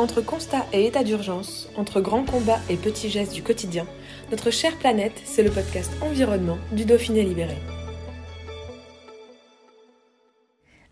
Entre 0.00 0.22
constat 0.22 0.64
et 0.72 0.86
état 0.86 1.04
d'urgence, 1.04 1.68
entre 1.76 2.00
grands 2.00 2.24
combats 2.24 2.62
et 2.70 2.76
petits 2.76 3.10
gestes 3.10 3.34
du 3.34 3.42
quotidien, 3.42 3.86
notre 4.30 4.50
chère 4.50 4.78
planète, 4.78 5.20
c'est 5.26 5.42
le 5.42 5.50
podcast 5.50 5.90
Environnement 6.00 6.56
du 6.72 6.86
Dauphiné 6.86 7.22
Libéré. 7.22 7.58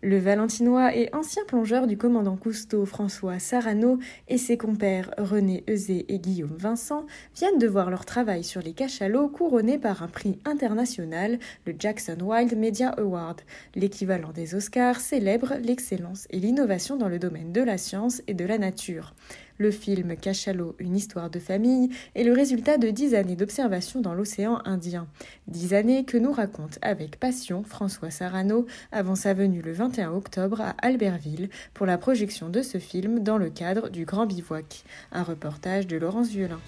Le 0.01 0.17
Valentinois 0.17 0.95
et 0.95 1.09
ancien 1.11 1.43
plongeur 1.45 1.85
du 1.85 1.97
commandant 1.97 2.37
Cousteau 2.37 2.85
François 2.85 3.37
Sarano 3.37 3.99
et 4.29 4.37
ses 4.37 4.57
compères 4.57 5.11
René 5.17 5.65
Euzé 5.69 6.05
et 6.07 6.19
Guillaume 6.19 6.55
Vincent 6.55 7.05
viennent 7.35 7.59
de 7.59 7.67
voir 7.67 7.89
leur 7.89 8.05
travail 8.05 8.45
sur 8.45 8.61
les 8.61 8.71
cachalots 8.71 9.27
couronné 9.27 9.77
par 9.77 10.01
un 10.01 10.07
prix 10.07 10.39
international, 10.45 11.37
le 11.65 11.75
Jackson 11.77 12.15
Wild 12.21 12.57
Media 12.57 12.91
Award. 12.91 13.41
L'équivalent 13.75 14.31
des 14.31 14.55
Oscars 14.55 15.01
célèbre 15.01 15.55
l'excellence 15.61 16.27
et 16.29 16.39
l'innovation 16.39 16.95
dans 16.95 17.09
le 17.09 17.19
domaine 17.19 17.51
de 17.51 17.61
la 17.61 17.77
science 17.77 18.21
et 18.27 18.33
de 18.33 18.45
la 18.45 18.57
nature. 18.57 19.13
Le 19.61 19.71
film 19.71 20.15
Cachalot, 20.15 20.73
une 20.79 20.95
histoire 20.95 21.29
de 21.29 21.37
famille, 21.37 21.89
est 22.15 22.23
le 22.23 22.31
résultat 22.31 22.77
de 22.77 22.91
dix 22.91 23.13
années 23.13 23.35
d'observation 23.35 23.99
dans 23.99 24.13
l'océan 24.13 24.61
Indien. 24.63 25.05
Dix 25.49 25.73
années 25.73 26.05
que 26.05 26.17
nous 26.17 26.31
raconte 26.31 26.79
avec 26.81 27.19
passion 27.19 27.63
François 27.63 28.09
Sarano 28.09 28.67
avant 28.93 29.15
sa 29.15 29.33
venue 29.33 29.61
le 29.61 29.73
21 29.73 30.13
octobre 30.13 30.61
à 30.61 30.75
Albertville 30.81 31.49
pour 31.73 31.85
la 31.85 31.97
projection 31.97 32.47
de 32.47 32.61
ce 32.61 32.77
film 32.77 33.19
dans 33.19 33.37
le 33.37 33.49
cadre 33.49 33.89
du 33.89 34.05
Grand 34.05 34.25
Bivouac. 34.25 34.85
Un 35.11 35.23
reportage 35.23 35.87
de 35.87 35.97
Laurence 35.97 36.29
Violin. 36.29 36.61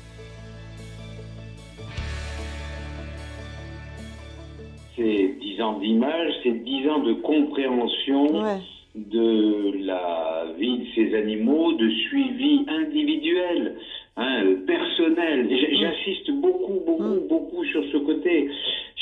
C'est 4.98 5.36
dix 5.40 5.62
ans 5.62 5.80
d'image, 5.80 6.34
c'est 6.44 6.62
dix 6.66 6.90
ans 6.90 7.00
de 7.00 7.14
compréhension. 7.14 8.44
Ouais. 8.44 8.60
De 8.96 9.86
la 9.86 10.46
vie 10.60 10.80
de 10.80 10.86
ces 10.96 11.16
animaux, 11.16 11.74
de 11.74 11.90
suivi 11.90 12.66
individuel, 12.68 13.76
hein, 14.18 14.44
personnel. 14.68 15.48
J'insiste 15.50 16.32
beaucoup, 16.32 16.82
beaucoup, 16.86 17.28
beaucoup 17.30 17.64
sur 17.66 17.84
ce 17.92 17.98
côté. 17.98 18.50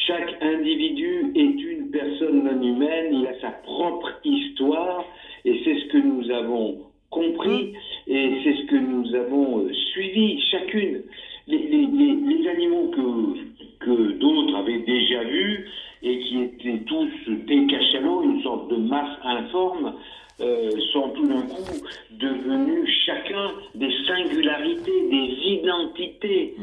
Chaque 0.08 0.36
individu 0.42 1.32
est 1.36 1.62
une 1.74 1.90
personne 1.92 2.44
non 2.44 2.62
humaine, 2.62 3.14
il 3.14 3.28
a 3.28 3.40
sa 3.42 3.50
propre 3.52 4.12
histoire, 4.24 5.06
et 5.46 5.60
c'est 5.64 5.76
ce 5.80 5.86
que 5.88 5.98
nous 5.98 6.30
avons 6.32 6.80
compris, 7.10 7.74
et 8.08 8.32
c'est 8.44 8.54
ce 8.58 8.66
que 8.68 8.76
nous 8.76 9.16
avons 9.16 9.60
euh, 9.60 9.74
suivi, 9.92 10.40
chacune. 10.52 11.02
Les, 11.48 11.58
les- 11.58 11.88
les- 11.88 12.38
les 12.38 12.48
animaux 12.48 12.90
que, 12.90 13.86
que 13.86 14.12
d'autres 14.20 14.56
avaient 14.56 14.80
déjà 14.86 15.24
vus, 15.24 15.66
et 16.02 16.20
qui 16.20 16.42
étaient 16.44 16.80
tous 16.86 17.10
des 17.48 17.66
cachalots, 17.68 18.24
une 18.24 18.42
sorte 18.42 18.72
de 18.72 18.78
masse 18.78 19.18
informe, 19.24 19.94
euh, 20.40 20.70
sont 20.94 21.10
tout 21.10 21.26
d'un 21.28 21.42
coup 21.42 21.76
devenus 22.12 22.88
chacun 23.06 23.52
des 23.76 23.92
singularités, 24.08 25.10
des 25.12 25.34
identités, 25.58 26.56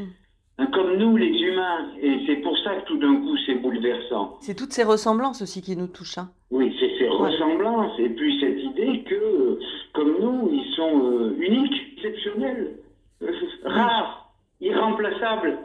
hein, 0.57 0.65
comme 0.73 0.97
nous 0.97 1.15
les 1.17 1.27
humains. 1.39 1.91
Et 2.01 2.13
c'est 2.25 2.37
pour 2.37 2.57
ça 2.59 2.77
que 2.77 2.87
tout 2.87 2.97
d'un 2.97 3.15
coup 3.17 3.37
c'est 3.45 3.55
bouleversant. 3.61 4.37
C'est 4.41 4.55
toutes 4.57 4.66
ces 4.77 4.83
ressemblances 4.83 5.41
aussi 5.41 5.63
qui 5.63 5.75
nous 5.75 5.87
touchent. 5.87 6.19
hein. 6.19 6.29
Oui, 6.51 6.71
c'est 6.79 6.91
ces 6.99 7.07
ressemblances, 7.09 7.97
et 7.99 8.09
puis 8.09 8.39
cette 8.39 8.59
idée 8.63 9.03
que, 9.09 9.59
comme 9.93 10.13
nous, 10.21 10.49
ils 10.53 10.71
sont 10.75 11.01
euh, 11.03 11.35
uniques, 11.39 11.81
exceptionnels, 11.97 12.77
euh, 13.23 13.31
rares, 13.65 14.31
irremplaçables. 14.61 15.57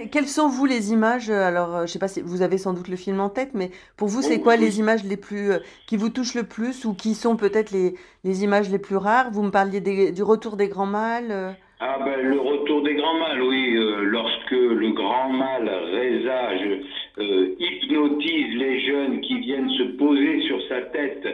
Et 0.00 0.08
Quelles 0.08 0.26
sont 0.26 0.48
vous 0.48 0.64
les 0.64 0.90
images 0.92 1.28
euh, 1.28 1.42
Alors, 1.44 1.82
je 1.82 1.92
sais 1.92 1.98
pas 1.98 2.08
si 2.08 2.22
vous 2.22 2.40
avez 2.40 2.56
sans 2.56 2.72
doute 2.72 2.88
le 2.88 2.96
film 2.96 3.20
en 3.20 3.28
tête, 3.28 3.50
mais 3.52 3.70
pour 3.98 4.08
vous, 4.08 4.22
c'est 4.22 4.36
Oui, 4.36 4.42
quoi 4.42 4.54
oui. 4.54 4.60
les 4.60 4.78
images 4.78 5.04
les 5.04 5.18
plus 5.18 5.50
euh, 5.52 5.58
qui 5.86 5.98
vous 5.98 6.08
touchent 6.08 6.34
le 6.34 6.44
plus 6.44 6.86
ou 6.86 6.94
qui 6.94 7.14
sont 7.14 7.36
peut-être 7.36 7.70
les, 7.72 7.94
les 8.24 8.42
images 8.42 8.70
les 8.70 8.78
plus 8.78 8.96
rares? 8.96 9.30
Vous 9.30 9.42
me 9.42 9.50
parliez 9.50 9.80
des- 9.82 10.12
du 10.12 10.22
retour 10.22 10.56
des 10.56 10.68
grands 10.68 10.86
mâles. 10.86 11.56
Ah 11.82 11.98
ben 12.04 12.20
le 12.20 12.38
retour 12.38 12.82
des 12.82 12.94
grands 12.94 13.18
mâles, 13.18 13.42
oui, 13.42 13.74
euh, 13.76 14.02
lorsque 14.04 14.50
le 14.52 14.90
grand 14.92 15.30
mâle 15.30 15.68
résage 15.68 16.80
euh, 17.20 17.54
hypnotise 17.58 18.56
les 18.56 18.80
jeunes 18.80 19.20
qui 19.20 19.38
viennent 19.40 19.70
se 19.70 19.82
poser 19.98 20.40
sur 20.42 20.60
sa 20.68 20.80
tête 20.82 21.26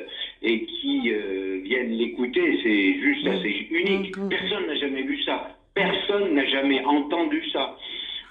et 0.43 0.65
qui 0.65 1.11
euh, 1.13 1.61
viennent 1.63 1.93
l'écouter, 1.93 2.59
c'est 2.63 2.95
juste 3.01 3.25
Mm. 3.25 3.29
assez 3.29 3.67
unique. 3.71 4.17
Mm, 4.17 4.25
mm, 4.25 4.29
Personne 4.29 4.67
n'a 4.67 4.75
jamais 4.77 5.03
vu 5.03 5.21
ça. 5.23 5.49
Personne 5.75 6.35
n'a 6.35 6.45
jamais 6.47 6.85
entendu 6.85 7.43
ça. 7.53 7.77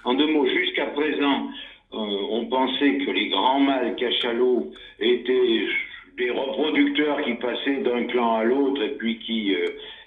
En 0.04 0.14
deux 0.14 0.26
mots, 0.26 0.46
jusqu'à 0.46 0.86
présent, 0.86 1.48
euh, 1.94 1.96
on 2.30 2.44
pensait 2.46 2.98
que 2.98 3.10
les 3.10 3.28
grands 3.28 3.60
mâles 3.60 3.96
cachalots 3.96 4.70
étaient 5.00 5.60
des 6.18 6.30
reproducteurs 6.30 7.22
qui 7.22 7.34
passaient 7.34 7.78
d'un 7.82 8.04
clan 8.04 8.36
à 8.36 8.44
l'autre 8.44 8.82
et 8.82 8.90
puis 8.96 9.18
qui 9.18 9.54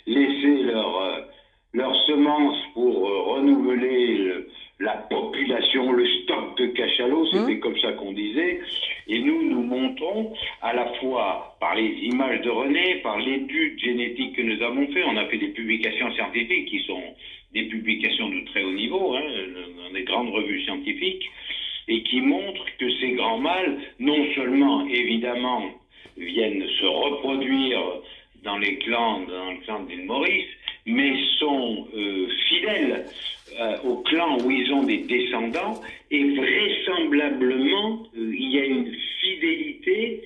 laissaient 0.07 0.63
leur, 0.63 1.25
leurs 1.73 1.95
semences 2.07 2.57
pour 2.73 3.01
renouveler 3.35 4.17
le- 4.17 4.47
la 4.79 4.93
population, 5.09 5.91
le 5.91 6.07
stock 6.07 6.57
de 6.57 6.67
cachalots, 6.67 7.25
c'était 7.27 7.59
comme 7.59 7.77
ça 7.79 7.91
qu'on 7.93 8.13
disait. 8.13 8.61
Et 9.07 9.19
nous, 9.19 9.49
nous 9.49 9.63
montrons 9.63 10.33
à 10.61 10.73
la 10.73 10.85
fois 10.93 11.57
par 11.59 11.75
les 11.75 11.89
images 12.03 12.41
de 12.41 12.49
René, 12.49 12.95
par 13.03 13.19
l'étude 13.19 13.77
génétique 13.79 14.35
que 14.35 14.41
nous 14.41 14.61
avons 14.61 14.87
fait, 14.87 15.03
on 15.03 15.17
a 15.17 15.25
fait 15.25 15.37
des 15.37 15.49
publications 15.49 16.11
scientifiques 16.13 16.69
qui 16.69 16.79
sont 16.85 17.03
des 17.53 17.63
publications 17.63 18.29
de 18.29 18.45
très 18.45 18.63
haut 18.63 18.71
niveau, 18.71 19.15
hein, 19.15 19.23
dans 19.83 19.93
des 19.93 20.03
grandes 20.03 20.29
revues 20.29 20.61
scientifiques, 20.63 21.29
et 21.87 22.03
qui 22.03 22.21
montrent 22.21 22.65
que 22.77 22.89
ces 22.99 23.11
grands 23.13 23.39
mâles, 23.39 23.79
non 23.99 24.23
seulement, 24.35 24.85
évidemment, 24.87 25.63
viennent 26.15 26.65
se 26.79 26.85
reproduire 26.85 27.79
dans 28.43 28.57
les 28.57 28.77
clans, 28.77 29.21
dans 29.21 29.51
le 29.51 29.57
clan 29.65 29.83
d'île 29.83 30.05
Maurice, 30.05 30.47
mais 30.85 31.13
sont 31.39 31.87
euh, 31.95 32.27
fidèles 32.47 33.05
euh, 33.59 33.77
au 33.83 33.97
clan 33.97 34.37
où 34.43 34.51
ils 34.51 34.71
ont 34.71 34.83
des 34.83 34.99
descendants, 34.99 35.81
et 36.11 36.23
vraisemblablement, 36.35 38.03
euh, 38.17 38.33
il 38.37 38.51
y 38.51 38.59
a 38.59 38.65
une 38.65 38.93
fidélité 39.21 40.23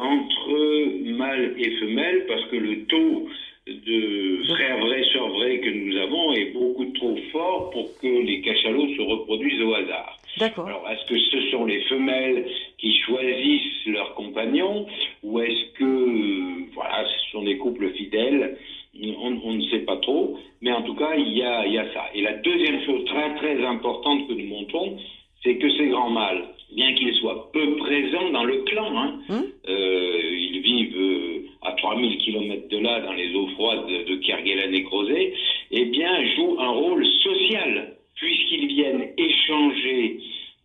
entre 0.00 1.12
mâles 1.16 1.54
et 1.56 1.70
femelles, 1.76 2.26
parce 2.26 2.44
que 2.46 2.56
le 2.56 2.84
taux 2.86 3.28
de 3.68 4.42
frères 4.48 4.78
vrais, 4.78 5.04
sœurs 5.12 5.28
vrais 5.28 5.60
que 5.60 5.70
nous 5.70 5.96
avons 5.98 6.32
est 6.32 6.52
beaucoup 6.52 6.86
trop 6.86 7.16
fort 7.30 7.70
pour 7.70 7.96
que 8.00 8.08
les 8.08 8.40
cachalots 8.40 8.88
se 8.96 9.02
reproduisent 9.02 9.62
au 9.62 9.72
hasard. 9.74 10.18
D'accord. 10.38 10.66
Alors, 10.66 10.88
est-ce 10.90 11.06
que 11.08 11.18
ce 11.18 11.50
sont 11.50 11.64
les 11.64 11.80
femelles 11.82 12.44
qui 12.78 12.92
choisissent 13.06 13.86
leurs 13.86 14.14
compagnons 14.14 14.86
ou 15.22 15.40
est-ce 15.40 15.78
que, 15.78 16.72
voilà, 16.74 17.04
ce 17.04 17.30
sont 17.30 17.44
des 17.44 17.58
couples 17.58 17.90
fidèles 17.92 18.58
on, 19.00 19.40
on 19.44 19.54
ne 19.54 19.62
sait 19.62 19.80
pas 19.80 19.96
trop, 19.96 20.38
mais 20.60 20.72
en 20.72 20.82
tout 20.82 20.94
cas, 20.94 21.14
il 21.16 21.36
y, 21.36 21.42
a, 21.42 21.66
il 21.66 21.72
y 21.72 21.78
a 21.78 21.92
ça. 21.92 22.04
Et 22.14 22.20
la 22.20 22.34
deuxième 22.34 22.84
chose 22.84 23.04
très 23.06 23.34
très 23.36 23.64
importante 23.64 24.26
que 24.28 24.32
nous 24.32 24.46
montrons, 24.46 24.98
c'est 25.42 25.56
que 25.56 25.70
ces 25.76 25.88
grands 25.88 26.10
mâles, 26.10 26.44
bien 26.74 26.94
qu'ils 26.94 27.14
soient 27.14 27.50
peu 27.52 27.76
présents 27.76 28.30
dans 28.30 28.44
le 28.44 28.58
clan, 28.62 28.96
hein, 28.96 29.20
Hum 29.28 29.44
euh, 29.68 30.20
ils 30.32 30.60
vivent 30.60 30.96
euh, 30.96 31.46
à 31.62 31.72
3000 31.72 32.18
km 32.18 32.68
de 32.68 32.78
là, 32.78 33.00
dans 33.00 33.12
les 33.12 33.32
eaux 33.34 33.46
froides 33.54 33.86
de, 33.86 34.10
de 34.10 34.16
Kerguelen 34.16 34.74
et 34.74 34.82
Crozet, 34.82 35.32
eh 35.70 35.84
bien, 35.86 36.24
jouent 36.34 36.56
un 36.58 36.70
rôle 36.70 37.06
social, 37.06 37.96
puisqu'ils 38.16 38.66
viennent 38.66 39.08
échanger 39.16 40.18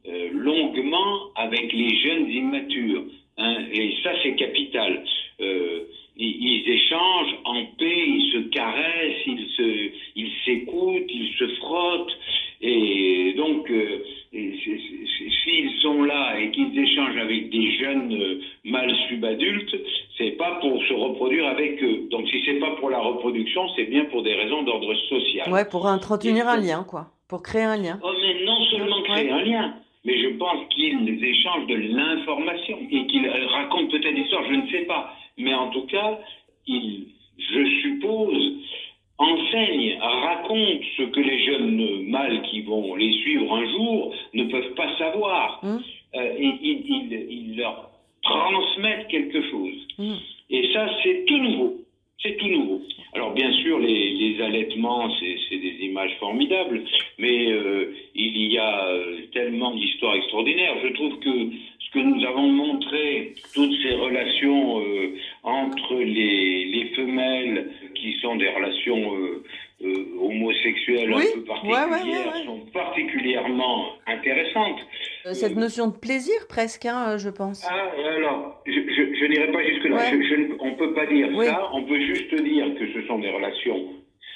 euh, 0.08 0.30
longuement 0.32 1.32
avec 1.36 1.72
les 1.74 1.96
jeunes 2.00 2.30
immatures. 2.30 3.04
Jeunes 18.18 18.40
mâles 18.66 18.96
subadultes, 19.10 19.76
c'est 20.18 20.32
pas 20.32 20.60
pour 20.62 20.82
se 20.84 20.94
reproduire 20.94 21.48
avec 21.48 21.82
eux. 21.84 22.08
Donc, 22.10 22.28
si 22.28 22.42
c'est 22.46 22.60
pas 22.60 22.72
pour 22.80 22.90
la 22.90 23.00
reproduction, 23.00 23.68
c'est 23.76 23.86
bien 23.86 24.06
pour 24.06 24.24
des 24.24 24.34
raisons 24.34 24.64
d'ordre 24.64 24.94
social. 25.10 25.52
Ouais, 25.52 25.66
pour 25.66 25.86
entretenir 25.86 26.48
un 26.48 26.58
lien, 26.58 26.86
quoi. 26.88 27.08
Pour 27.28 27.44
créer 27.44 27.64
un 27.64 27.78
lien. 27.78 28.00
Oh, 28.04 28.12
mais 28.22 28.46
non 28.46 28.64
seulement 28.72 29.02
créer 29.04 29.30
un 29.30 29.42
lien, 29.42 29.74
mais 30.06 30.18
je 30.22 30.30
pense 30.38 30.68
qu'ils 30.70 31.24
échangent 31.24 31.68
de 31.68 31.76
l'information 31.76 32.78
et 32.90 33.06
qu'ils 33.08 33.26
euh, 33.26 33.48
racontent 33.48 33.90
peut-être 33.90 34.16
l'histoire, 34.16 34.44
je 34.50 34.56
ne 34.56 34.68
sais 34.70 34.86
pas. 34.86 35.14
mais 35.38 35.54
en 35.54 35.70
tout 35.70 35.86
cas, 35.88 36.20
il, 36.68 37.08
je 37.38 37.66
suppose, 37.82 38.54
enseigne, 39.18 39.98
raconte 40.00 40.82
ce 40.96 41.04
que 41.04 41.20
les 41.20 41.46
jeunes 41.46 42.10
mâles 42.10 42.42
qui 42.44 42.62
vont 42.62 42.96
les 42.96 43.12
suivre 43.22 43.54
un 43.54 43.66
jour 43.72 44.14
ne 44.34 44.44
peuvent 44.46 44.74
pas 44.76 44.98
savoir. 44.98 45.60
Mmh. 45.64 45.78
Euh, 46.16 46.38
et 46.38 46.52
ils 46.62 46.86
il, 46.88 47.28
il 47.30 47.58
leur 47.58 47.90
transmettent 48.28 49.08
quelque 49.08 49.42
chose. 49.50 49.88
Mmh. 49.98 50.14
Et 50.50 50.70
ça, 50.74 50.90
c'est 51.04 51.26
tout 51.26 51.38
nouveau. 51.38 51.78
C'est 52.22 52.36
tout 52.38 52.48
nouveau. 52.48 52.82
Alors 53.14 53.32
bien 53.34 53.52
sûr, 53.62 53.80
les, 53.80 54.10
les 54.14 54.42
allaitements, 54.42 55.10
c'est 55.20 55.58
des 55.58 55.76
images 55.86 56.16
formidables, 56.20 56.84
mais 57.20 57.52
euh, 57.52 57.94
il 58.16 58.52
y 58.52 58.58
a 58.58 58.88
euh, 58.88 59.18
tellement 59.34 59.72
d'histoires 59.76 60.16
extraordinaires. 60.16 60.76
Je 60.84 60.94
trouve 60.94 61.20
que 61.20 61.30
ce 61.80 61.92
que 61.94 62.00
nous 62.00 62.24
avons 62.26 62.48
montré, 62.48 63.34
toutes 63.54 63.76
ces 63.82 63.94
relations 63.94 64.82
euh, 64.82 65.16
entre 65.44 65.96
les, 65.96 66.66
les 66.66 66.86
femelles, 66.96 67.72
qui 67.96 68.14
sont 68.22 68.36
des 68.36 68.50
relations 68.50 69.16
euh, 69.16 69.44
homosexuelles 70.20 71.14
Oui, 71.14 71.24
un 71.32 71.40
peu 71.40 71.44
particulières, 71.46 71.90
ouais, 71.90 72.12
ouais, 72.12 72.40
ouais. 72.40 72.46
sont 72.46 72.66
particulièrement 72.74 73.90
intéressantes. 74.06 74.82
Euh, 75.28 75.34
Cette 75.34 75.56
notion 75.58 75.88
de 75.88 75.98
plaisir, 75.98 76.36
presque, 76.48 76.86
hein, 76.86 77.06
euh, 77.10 77.18
je 77.18 77.30
pense. 77.30 77.66
Ah, 77.70 77.92
alors, 78.16 78.62
je, 78.66 78.72
je, 78.72 79.14
je 79.20 79.26
n'irai 79.26 79.52
pas 79.52 79.64
jusque-là. 79.64 79.96
Ouais. 79.98 80.50
On 80.60 80.72
ne 80.72 80.76
peut 80.76 80.94
pas 80.94 81.06
dire 81.06 81.30
Oui. 81.36 81.46
ça. 81.46 81.70
On 81.74 81.84
peut 81.84 82.00
juste 82.00 82.34
dire 82.36 82.66
que 82.80 82.94
ce 82.94 83.06
sont 83.08 83.20
des 83.20 83.30
relations 83.30 83.90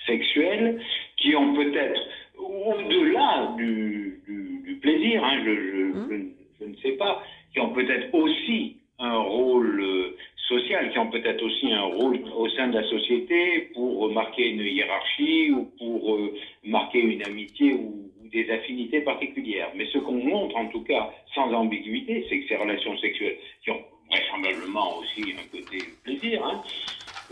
sexuelles 0.06 0.82
qui 1.18 1.36
ont 1.36 1.54
peut-être, 1.54 2.02
au-delà 2.38 3.54
du, 3.58 4.22
du- 4.28 4.62
du 4.66 4.76
plaisir, 4.78 5.24
hein, 5.24 5.40
je, 5.46 5.52
Hum. 5.52 6.32
je 6.60 6.66
ne- 6.66 6.76
sais 6.78 6.94
pas, 6.94 7.24
qui 7.54 7.60
ont 7.60 7.70
peut-être 7.70 8.14
aussi 8.14 8.78
un 9.00 9.18
rôle 9.18 9.82
euh, 9.82 10.18
social, 10.48 10.92
qui 10.92 11.00
ont 11.00 11.10
peut-être 11.10 11.42
aussi 11.44 11.72
un 11.72 11.84
rôle 11.84 12.20
au 12.36 12.50
sein 12.50 12.68
de 12.68 12.74
la 12.80 12.84
société 12.90 13.70
pour 13.74 14.12
marquer 14.12 14.50
une 14.50 14.62
hiérarchie 14.62 15.52
ou 15.52 15.66
pour 15.78 16.20
marquer 16.66 17.00
une 17.00 17.24
amitié 17.24 17.74
ou, 17.74 18.10
ou 18.22 18.28
des 18.30 18.50
affinités 18.52 19.02
particulières. 19.02 19.70
Mais 19.76 19.86
ce 19.94 19.98
qu'on 20.00 20.14
montre, 20.24 20.56
en 20.58 20.68
tout 20.68 20.84
cas, 20.84 21.10
sans 21.36 21.52
ambiguïté, 21.54 22.26
c'est 22.30 22.40
que 22.40 22.48
ces 22.48 22.56
relations 22.58 22.98
sexuelles, 22.98 23.38
qui 23.64 23.72
ont 23.72 23.82
vraisemblablement 24.10 24.98
aussi 25.00 25.34
un 25.34 25.48
côté 25.58 25.78
plaisir, 26.04 26.44
hein, 26.46 26.62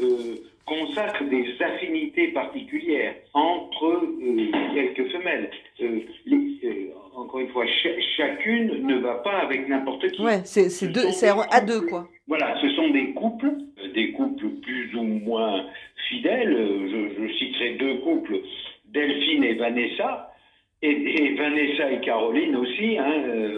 euh, 0.02 0.36
consacrent 0.70 1.24
des 1.26 1.46
affinités 1.60 2.28
particulières 2.30 3.16
entre 3.34 3.86
euh, 3.86 4.52
quelques 4.76 5.12
femelles. 5.12 5.50
Euh, 5.82 6.00
les- 6.26 6.60
euh, 6.64 6.94
encore 7.16 7.40
une 7.42 7.50
fois, 7.50 7.66
cha- 7.66 8.00
chacune 8.18 8.86
ne 8.86 8.98
va 9.00 9.16
pas 9.16 9.40
avec 9.40 9.68
n'importe 9.68 10.08
qui. 10.12 10.22
Ouais, 10.22 10.42
c'est 10.46 10.70
Ce 10.70 10.86
deux, 10.86 11.08
à 11.52 11.62
deux, 11.62 11.82
quoi. 11.82 12.08
Voilà, 12.28 12.56
ce 12.62 12.70
sont 12.76 12.90
des 12.90 13.08
couples, 13.14 13.52
des 13.94 14.12
couples 14.12 14.48
plus 14.62 14.96
ou 14.96 15.04
moins 15.04 15.66
fidèles. 16.10 16.56
Je, 16.92 17.00
je 17.28 17.34
citerai 17.34 17.70
deux 17.80 17.96
couples, 17.98 18.38
Delphine 18.94 19.44
et 19.44 19.54
Vanessa, 19.56 20.32
et, 20.82 20.92
et 20.92 21.34
Vanessa 21.36 21.92
et 21.92 22.00
Caroline 22.02 22.56
aussi. 22.56 22.98
hein. 22.98 23.14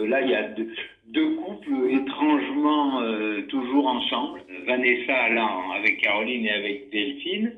Là, 0.08 0.20
il 0.22 0.30
y 0.30 0.34
a 0.34 0.42
deux, 0.48 0.68
deux 1.12 1.30
couples 1.36 1.90
étrangement 1.90 3.00
euh, 3.02 3.42
toujours 3.48 3.86
ensemble. 3.86 4.40
Vanessa 4.66 5.28
là 5.30 5.48
avec 5.76 6.00
Caroline 6.00 6.46
et 6.46 6.50
avec 6.50 6.90
Delphine, 6.90 7.52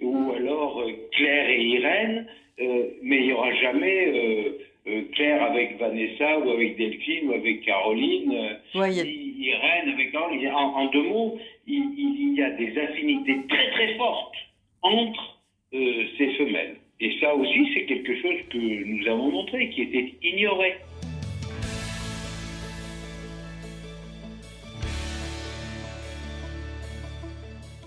ou 0.00 0.32
alors 0.32 0.80
euh, 0.80 0.90
Claire 1.12 1.48
et 1.48 1.62
Irène. 1.62 2.26
Euh, 2.60 2.86
mais 3.02 3.18
il 3.18 3.26
n'y 3.26 3.32
aura 3.32 3.52
jamais 3.54 4.12
Claire 5.12 5.42
avec 5.44 5.78
Vanessa 5.78 6.40
ou 6.40 6.50
avec 6.50 6.76
Delphine 6.76 7.28
ou 7.28 7.32
avec 7.34 7.60
Caroline. 7.64 8.32
Ouais, 8.74 8.90
il 8.92 8.96
y 8.96 9.00
a- 9.00 9.04
I- 9.04 9.34
Irène 9.52 9.88
avec 9.94 10.10
Caroline. 10.12 10.48
En, 10.48 10.74
en 10.80 10.86
deux 10.86 11.02
mots, 11.02 11.38
il, 11.66 11.84
il 11.96 12.34
y 12.36 12.42
a 12.42 12.50
des 12.50 12.76
affinités 12.78 13.36
très 13.48 13.70
très 13.70 13.94
fortes 13.96 14.34
entre 14.82 15.38
ces 15.70 16.28
femelles. 16.38 16.76
Et 17.00 17.12
ça 17.20 17.32
aussi, 17.34 17.68
c'est 17.74 17.84
quelque 17.84 18.14
chose 18.20 18.38
que 18.50 18.56
nous 18.58 19.06
avons 19.06 19.30
montré, 19.30 19.68
qui 19.70 19.82
était 19.82 20.14
ignoré. 20.22 20.72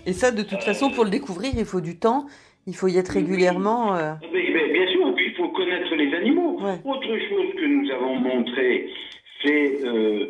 Et 0.06 0.12
ça, 0.12 0.30
de 0.32 0.42
toute 0.42 0.62
façon, 0.62 0.90
pour 0.90 1.04
le 1.04 1.10
découvrir, 1.10 1.52
il 1.56 1.64
faut 1.64 1.80
du 1.80 1.98
temps, 1.98 2.26
il 2.66 2.74
faut 2.74 2.88
y 2.88 2.98
être 2.98 3.10
régulièrement. 3.12 3.94
euh, 3.96 4.12
Mais- 4.32 4.50
mais 4.52 4.72
bien 4.72 4.86
sûr, 4.88 5.08
et 5.08 5.12
puis 5.14 5.26
il 5.28 5.34
faut 5.34 5.48
connaître 5.48 5.94
les 5.94 6.12
animaux. 6.14 6.58
Ouais. 6.60 6.78
Autre 6.84 7.08
chose 7.28 7.54
que 7.56 7.66
nous 7.66 7.90
avons 7.90 8.16
montré, 8.16 8.88
c'est 9.44 9.84
euh, 9.84 10.26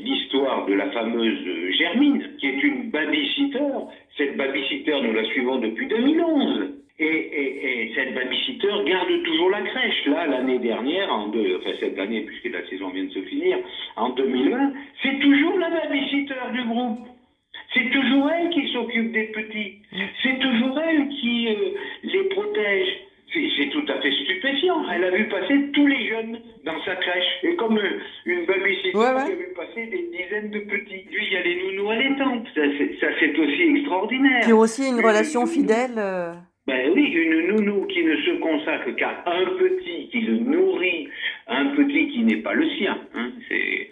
l'histoire 0.00 0.66
de 0.66 0.74
la 0.74 0.90
fameuse 0.90 1.38
Germine, 1.78 2.22
qui 2.38 2.46
est 2.46 2.62
une 2.62 2.90
babysitter. 2.90 3.58
Cette 4.16 4.36
babysitter, 4.36 5.00
nous 5.02 5.12
la 5.12 5.24
suivons 5.24 5.58
depuis 5.58 5.86
2011. 5.88 6.70
Et, 6.96 7.04
et- 7.06 7.88
et 7.90 7.92
cette 7.96 8.14
babysitter 8.14 8.68
garde 8.86 9.22
toujours 9.24 9.50
la 9.50 9.62
crèche. 9.62 10.06
Là, 10.06 10.26
l'année 10.28 10.60
dernière, 10.60 11.12
en 11.12 11.26
deux, 11.28 11.56
enfin 11.58 11.70
cette 11.80 11.98
année, 11.98 12.20
puisque 12.20 12.54
la 12.54 12.64
saison 12.70 12.90
vient 12.90 13.02
de 13.04 13.10
se 13.10 13.22
finir, 13.22 13.58
en 13.96 14.10
2020, 14.10 14.72
c'est 15.02 15.18
toujours 15.18 15.58
la 15.58 15.70
babysitter 15.70 16.34
du 16.52 16.62
groupe. 16.68 17.00
C'est 17.72 17.90
toujours 17.90 18.30
elle 18.30 18.50
qui 18.50 18.72
s'occupe 18.72 19.12
des 19.12 19.24
petits. 19.24 19.78
C'est 20.22 20.38
toujours 20.38 20.78
elle 20.80 21.08
qui 21.08 21.48
euh, 21.48 21.78
les 22.04 22.24
protège. 22.24 22.88
C'est 23.32 23.68
tout 23.70 23.84
à 23.88 24.00
fait 24.00 24.12
stupéfiant. 24.12 24.88
Elle 24.92 25.02
a 25.04 25.10
vu 25.10 25.28
passer 25.28 25.70
tous 25.72 25.86
les 25.88 26.08
jeunes 26.08 26.38
dans 26.64 26.80
sa 26.84 26.94
crèche. 26.94 27.24
Et 27.42 27.56
comme 27.56 27.76
euh, 27.78 27.98
une 28.26 28.44
babysitter 28.46 28.96
Ouais, 28.96 29.06
ouais. 29.12 29.24
qui 29.26 29.32
a 29.32 29.34
vu 29.34 29.48
passer 29.56 29.86
des 29.86 30.08
dizaines 30.16 30.50
de 30.50 30.60
petits. 30.60 31.04
Lui, 31.10 31.26
il 31.26 31.32
y 31.32 31.36
a 31.36 31.42
les 31.42 31.56
nounous 31.64 31.90
allaitantes. 31.90 32.46
Ça, 32.54 32.60
c'est- 32.78 32.94
ça, 33.00 33.08
c'est 33.18 33.36
aussi 33.36 33.62
extraordinaire. 33.76 34.44
qui 34.44 34.52
ont 34.52 34.60
aussi 34.60 34.88
une 34.88 35.04
relation 35.04 35.46
fidèle. 35.46 35.94
euh, 35.98 36.32
Ben 36.68 36.92
oui, 36.94 37.02
une 37.10 37.48
nounou 37.48 37.86
qui 37.88 38.04
ne 38.04 38.16
se 38.18 38.38
consacre 38.38 38.94
qu'à 38.94 39.24
un 39.26 39.44
petit, 39.58 40.08
qui 40.12 40.20
le 40.20 40.36
nourrit, 40.38 41.08
un 41.48 41.66
petit 41.74 42.08
qui 42.10 42.22
n'est 42.22 42.36
pas 42.42 42.54
le 42.54 42.68
sien. 42.70 42.96
hein. 43.14 43.32
C'est, 43.48 43.90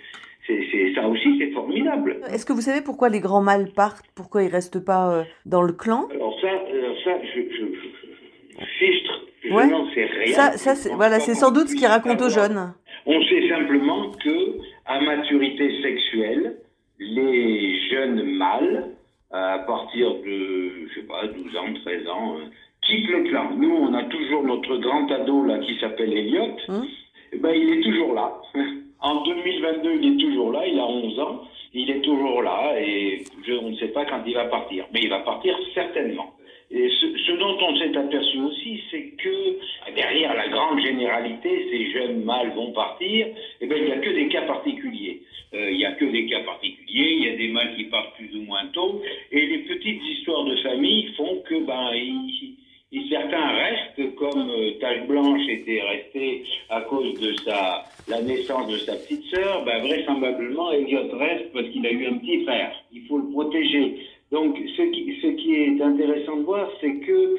c'est, 0.71 0.95
ça 0.95 1.09
aussi, 1.09 1.37
c'est 1.39 1.51
formidable. 1.53 2.21
Est-ce 2.33 2.45
que 2.47 2.53
vous 2.53 2.61
savez 2.61 2.81
pourquoi 2.83 3.09
les 3.09 3.21
grands 3.21 3.43
mâles 3.43 3.71
partent? 3.75 4.05
Pourquoi 4.15 4.43
ils 4.43 4.51
restent 4.51 4.85
pas 4.85 5.13
euh, 5.13 5.23
dans 5.47 5.63
le 5.63 5.73
clan? 5.73 6.09
Alors 6.15 6.35
ça, 6.41 6.49
alors 6.49 6.97
ça, 7.05 7.11
je, 7.35 7.41
je, 7.41 8.65
fichtre, 8.79 9.21
je 9.45 9.53
Ouais. 9.53 9.67
n'en 9.67 9.89
sais 9.93 10.05
rien. 10.05 10.33
Ça, 10.35 10.53
ça 10.57 10.75
Je 10.75 10.79
c'est 10.81 10.89
pense 10.91 10.97
voilà, 10.99 11.21
c'est 11.21 11.35
sans 11.35 11.51
doute 11.51 11.63
ce 11.69 11.75
puisse 11.75 11.81
qu'ils 11.81 11.89
racontent 11.89 12.25
aux 12.27 12.31
jeunes. 12.31 12.73
On 13.07 13.21
sait 13.25 13.49
simplement 13.49 14.11
que, 14.13 14.59
à 14.87 15.01
maturité 15.01 15.83
sexuelle, 15.83 16.57
les 16.99 17.81
jeunes 17.91 18.23
mâles, 18.37 18.91
à 19.33 19.59
partir 19.67 20.15
de, 20.17 20.87
je 20.89 20.95
sais 21.01 21.07
pas, 21.07 21.27
12 21.27 21.57
ans, 21.57 21.73
13 21.85 22.07
ans, 22.09 22.37
euh, 22.37 22.45
quittent 22.83 23.09
le 23.11 23.23
clan. 23.31 23.51
Nous, 23.57 23.71
on 23.75 23.95
a 23.95 24.05
toujours 24.05 24.43
notre 24.45 24.77
grand 24.77 25.11
ado 25.11 25.45
là 25.45 25.59
qui 25.59 25.79
s'appelle 25.81 26.13
Elliot. 26.13 26.57
Hum. 26.69 26.85
Eh 27.33 27.39
ben, 27.39 27.51
il 27.55 27.79
est 27.79 27.83
toujours 27.83 28.13
là. 28.15 28.33
En 29.03 29.23
2022, 29.23 29.99
il 30.01 30.15
est 30.15 30.17
toujours 30.25 30.53
là. 30.53 30.67
Il 30.67 30.79
a 30.79 30.87
11 30.87 31.19
ans. 31.21 31.43
Il 31.75 31.91
est 31.91 32.03
toujours 32.03 32.43
là 32.43 32.75
et 32.79 33.25
on 33.49 33.71
ne 33.71 33.77
sait 33.77 33.89
pas 33.89 34.05
quand 34.05 34.23
il 34.27 34.35
va 34.35 34.45
partir. 34.45 34.85
Mais 34.93 35.01
il 35.03 35.09
va 35.09 35.21
partir 35.21 35.59
certainement. 35.75 36.35
Et 36.71 36.89
ce, 36.89 37.33
dont 37.39 37.57
on 37.61 37.77
s'est 37.77 37.97
aperçu 37.97 38.39
aussi, 38.41 38.81
c'est 38.91 39.11
que 39.19 39.59
derrière 39.95 40.35
la 40.35 40.49
grande 40.49 40.81
généralité, 40.81 41.69
ces 41.71 41.91
jeunes 41.93 42.25
mâles 42.25 42.53
vont 42.55 42.73
partir, 42.73 43.27
eh 43.61 43.67
ben, 43.67 43.77
il 43.79 43.85
n'y 43.87 43.93
a 43.93 43.99
que 43.99 44.11
des 44.11 44.29
cas 44.29 44.43
particuliers. 44.43 45.21
Euh, 45.55 45.71
il 45.71 45.77
n'y 45.77 45.85
a 45.85 45.93
que 45.93 46.07
des 46.07 46.25
cas 46.27 46.41
particuliers, 46.45 47.13
il 47.19 47.25
y 47.25 47.29
a 47.29 47.37
des 47.37 47.49
mâles 47.49 47.75
qui 47.77 47.85
partent 47.85 48.15
plus 48.17 48.35
ou 48.37 48.43
moins 48.43 48.65
tôt, 48.73 49.03
et 49.31 49.47
les 49.47 49.59
petites 49.59 50.03
histoires 50.03 50.45
de 50.45 50.57
famille 50.57 51.13
font 51.15 51.43
que 51.47 51.61
ben, 51.63 51.91
ils- 51.95 52.52
ils- 52.93 53.09
certains 53.09 53.49
restent, 53.49 54.15
comme 54.17 54.51
euh, 54.51 54.71
Tache 54.81 55.07
Blanche 55.07 55.41
était 55.49 55.81
restée 55.83 56.45
à 56.71 56.81
cause 56.83 57.19
de 57.21 57.33
sa, 57.45 57.85
la 58.09 58.21
naissance 58.23 58.69
de 58.71 58.79
sa 58.79 58.95
petite 58.97 59.25
sœur, 59.35 59.65
ben, 59.65 59.83
vraisemblablement 59.87 60.73
Elliot 60.73 61.09
reste 61.13 61.53
parce 61.53 61.69
qu'il 61.71 61.87
a 61.87 61.91
eu 61.91 62.07
un 62.07 62.19
petit 62.19 62.45
frère. 62.45 62.73
Il 62.93 63.03
faut 63.07 63.19
le 63.19 63.31
protéger. 63.33 63.97
Donc, 64.31 64.57
ce 64.77 64.83
qui, 64.93 65.19
ce 65.21 65.27
qui 65.29 65.55
est 65.57 65.81
intéressant 65.83 66.37
de 66.39 66.43
voir, 66.43 66.71
c'est 66.81 66.95
que 67.01 67.37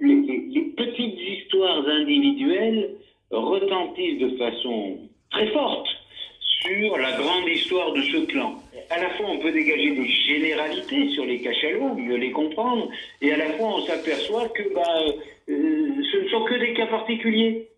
les 0.00 0.60
petites 0.76 1.18
histoires 1.18 1.86
individuelles 1.88 2.90
retentissent 3.30 4.18
de 4.18 4.36
façon 4.36 4.98
très 5.30 5.46
forte 5.48 5.88
sur 6.62 6.98
la 6.98 7.12
grande 7.12 7.48
histoire 7.48 7.92
de 7.92 8.02
ce 8.02 8.26
clan. 8.26 8.54
À 8.90 8.98
la 9.00 9.10
fois, 9.10 9.26
on 9.30 9.38
peut 9.38 9.52
dégager 9.52 9.92
des 9.92 10.08
généralités 10.08 11.10
sur 11.10 11.24
les 11.24 11.40
cachalots, 11.40 11.94
mieux 11.94 12.16
les 12.16 12.32
comprendre, 12.32 12.88
et 13.22 13.32
à 13.32 13.36
la 13.36 13.50
fois, 13.50 13.76
on 13.76 13.86
s'aperçoit 13.86 14.48
que 14.48 14.74
bah, 14.74 14.82
euh, 15.48 16.02
ce 16.12 16.16
ne 16.24 16.28
sont 16.28 16.44
que 16.44 16.54
des 16.54 16.74
cas 16.74 16.86
particuliers. 16.86 17.68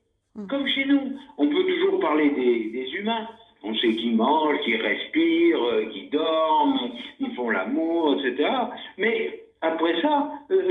Comme 0.48 0.66
chez 0.66 0.86
nous, 0.86 1.12
on 1.36 1.46
peut 1.48 1.64
toujours 1.64 2.00
parler 2.00 2.30
des, 2.30 2.70
des 2.70 2.90
humains. 2.94 3.28
On 3.62 3.74
sait 3.74 3.94
qu'ils 3.94 4.16
mangent, 4.16 4.60
qu'ils 4.64 4.80
respirent, 4.80 5.62
euh, 5.62 5.84
qu'ils 5.92 6.08
dorment, 6.08 6.92
ils 7.20 7.34
font 7.34 7.50
l'amour, 7.50 8.16
etc. 8.18 8.48
Mais 8.96 9.44
après 9.60 10.00
ça, 10.00 10.30
euh, 10.50 10.62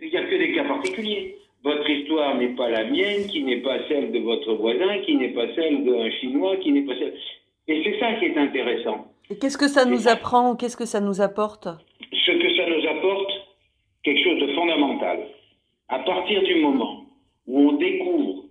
il 0.00 0.08
n'y 0.08 0.16
a 0.16 0.24
que 0.24 0.36
des 0.36 0.52
cas 0.54 0.64
particuliers. 0.64 1.36
Votre 1.62 1.88
histoire 1.90 2.36
n'est 2.38 2.56
pas 2.56 2.70
la 2.70 2.84
mienne, 2.84 3.26
qui 3.26 3.42
n'est 3.44 3.60
pas 3.60 3.86
celle 3.86 4.10
de 4.12 4.18
votre 4.20 4.54
voisin, 4.54 4.98
qui 5.04 5.14
n'est 5.16 5.34
pas 5.34 5.46
celle 5.54 5.84
d'un 5.84 6.10
Chinois, 6.10 6.56
qui 6.56 6.72
n'est 6.72 6.82
pas 6.82 6.94
celle... 6.98 7.14
Et 7.68 7.84
c'est 7.84 8.00
ça 8.00 8.14
qui 8.14 8.24
est 8.24 8.36
intéressant. 8.38 9.11
Et 9.32 9.38
qu'est-ce 9.38 9.56
que 9.56 9.66
ça 9.66 9.86
nous 9.86 10.08
apprend 10.08 10.56
Qu'est-ce 10.56 10.76
que 10.76 10.84
ça 10.84 11.00
nous 11.00 11.22
apporte? 11.22 11.66
Ce 12.12 12.32
que 12.32 12.54
ça 12.54 12.68
nous 12.68 12.86
apporte, 12.86 13.32
quelque 14.02 14.22
chose 14.22 14.38
de 14.46 14.52
fondamental. 14.52 15.20
À 15.88 16.00
partir 16.00 16.42
du 16.42 16.56
moment 16.56 17.06
où 17.46 17.70
on 17.70 17.72
découvre 17.78 18.44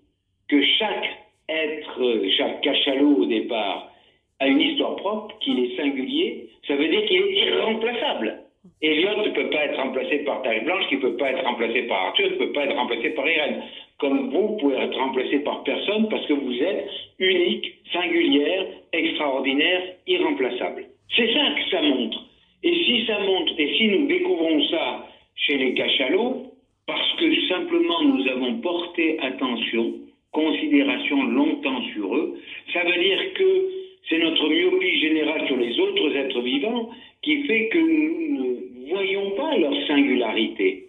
que 0.49 0.59
chaque 0.79 1.05
être, 1.49 2.23
chaque 2.35 2.61
cachalot 2.61 3.15
au 3.15 3.25
départ, 3.27 3.91
a 4.39 4.47
une 4.47 4.59
histoire 4.59 4.95
propre, 4.95 5.37
qu'il 5.41 5.63
est 5.63 5.77
singulier, 5.77 6.49
ça 6.65 6.75
veut 6.75 6.87
dire 6.87 7.05
qu'il 7.05 7.21
est 7.21 7.45
irremplaçable. 7.45 8.41
Elliot 8.81 9.23
ne 9.23 9.29
peut 9.33 9.51
pas 9.51 9.65
être 9.65 9.77
remplacé 9.77 10.17
par 10.25 10.41
Taille 10.41 10.63
Blanche, 10.63 10.87
qui 10.89 10.95
ne 10.95 11.01
peut 11.01 11.17
pas 11.17 11.29
être 11.29 11.43
remplacé 11.43 11.83
par 11.83 12.07
Arthur, 12.07 12.31
ne 12.31 12.37
peut 12.37 12.53
pas 12.53 12.65
être 12.65 12.75
remplacé 12.75 13.11
par 13.11 13.29
Irène. 13.29 13.61
Comme 14.01 14.31
vous 14.31 14.57
pouvez 14.57 14.77
être 14.77 14.97
remplacé 14.97 15.37
par 15.41 15.61
personne 15.61 16.09
parce 16.09 16.25
que 16.25 16.33
vous 16.33 16.57
êtes 16.59 16.89
unique, 17.19 17.71
singulière, 17.93 18.65
extraordinaire, 18.91 19.93
irremplaçable. 20.07 20.87
C'est 21.15 21.31
ça 21.31 21.53
que 21.55 21.69
ça 21.69 21.83
montre. 21.83 22.19
Et 22.63 22.73
si 22.83 23.05
ça 23.05 23.19
montre, 23.19 23.53
et 23.59 23.77
si 23.77 23.87
nous 23.89 24.07
découvrons 24.07 24.59
ça 24.69 25.07
chez 25.35 25.55
les 25.55 25.75
cachalots, 25.75 26.47
parce 26.87 27.13
que 27.17 27.47
simplement 27.47 28.01
nous 28.01 28.27
avons 28.27 28.55
porté 28.55 29.19
attention, 29.19 29.93
considération 30.31 31.21
longtemps 31.21 31.83
sur 31.93 32.15
eux, 32.15 32.39
ça 32.73 32.83
veut 32.83 33.03
dire 33.03 33.33
que 33.35 33.69
c'est 34.09 34.17
notre 34.17 34.49
myopie 34.49 34.99
générale 34.99 35.45
sur 35.45 35.57
les 35.57 35.79
autres 35.79 36.15
êtres 36.15 36.41
vivants 36.41 36.89
qui 37.21 37.43
fait 37.43 37.67
que 37.67 37.77
nous 37.77 38.31
ne 38.31 38.89
voyons 38.89 39.29
pas 39.37 39.57
leur 39.57 39.75
singularité. 39.85 40.87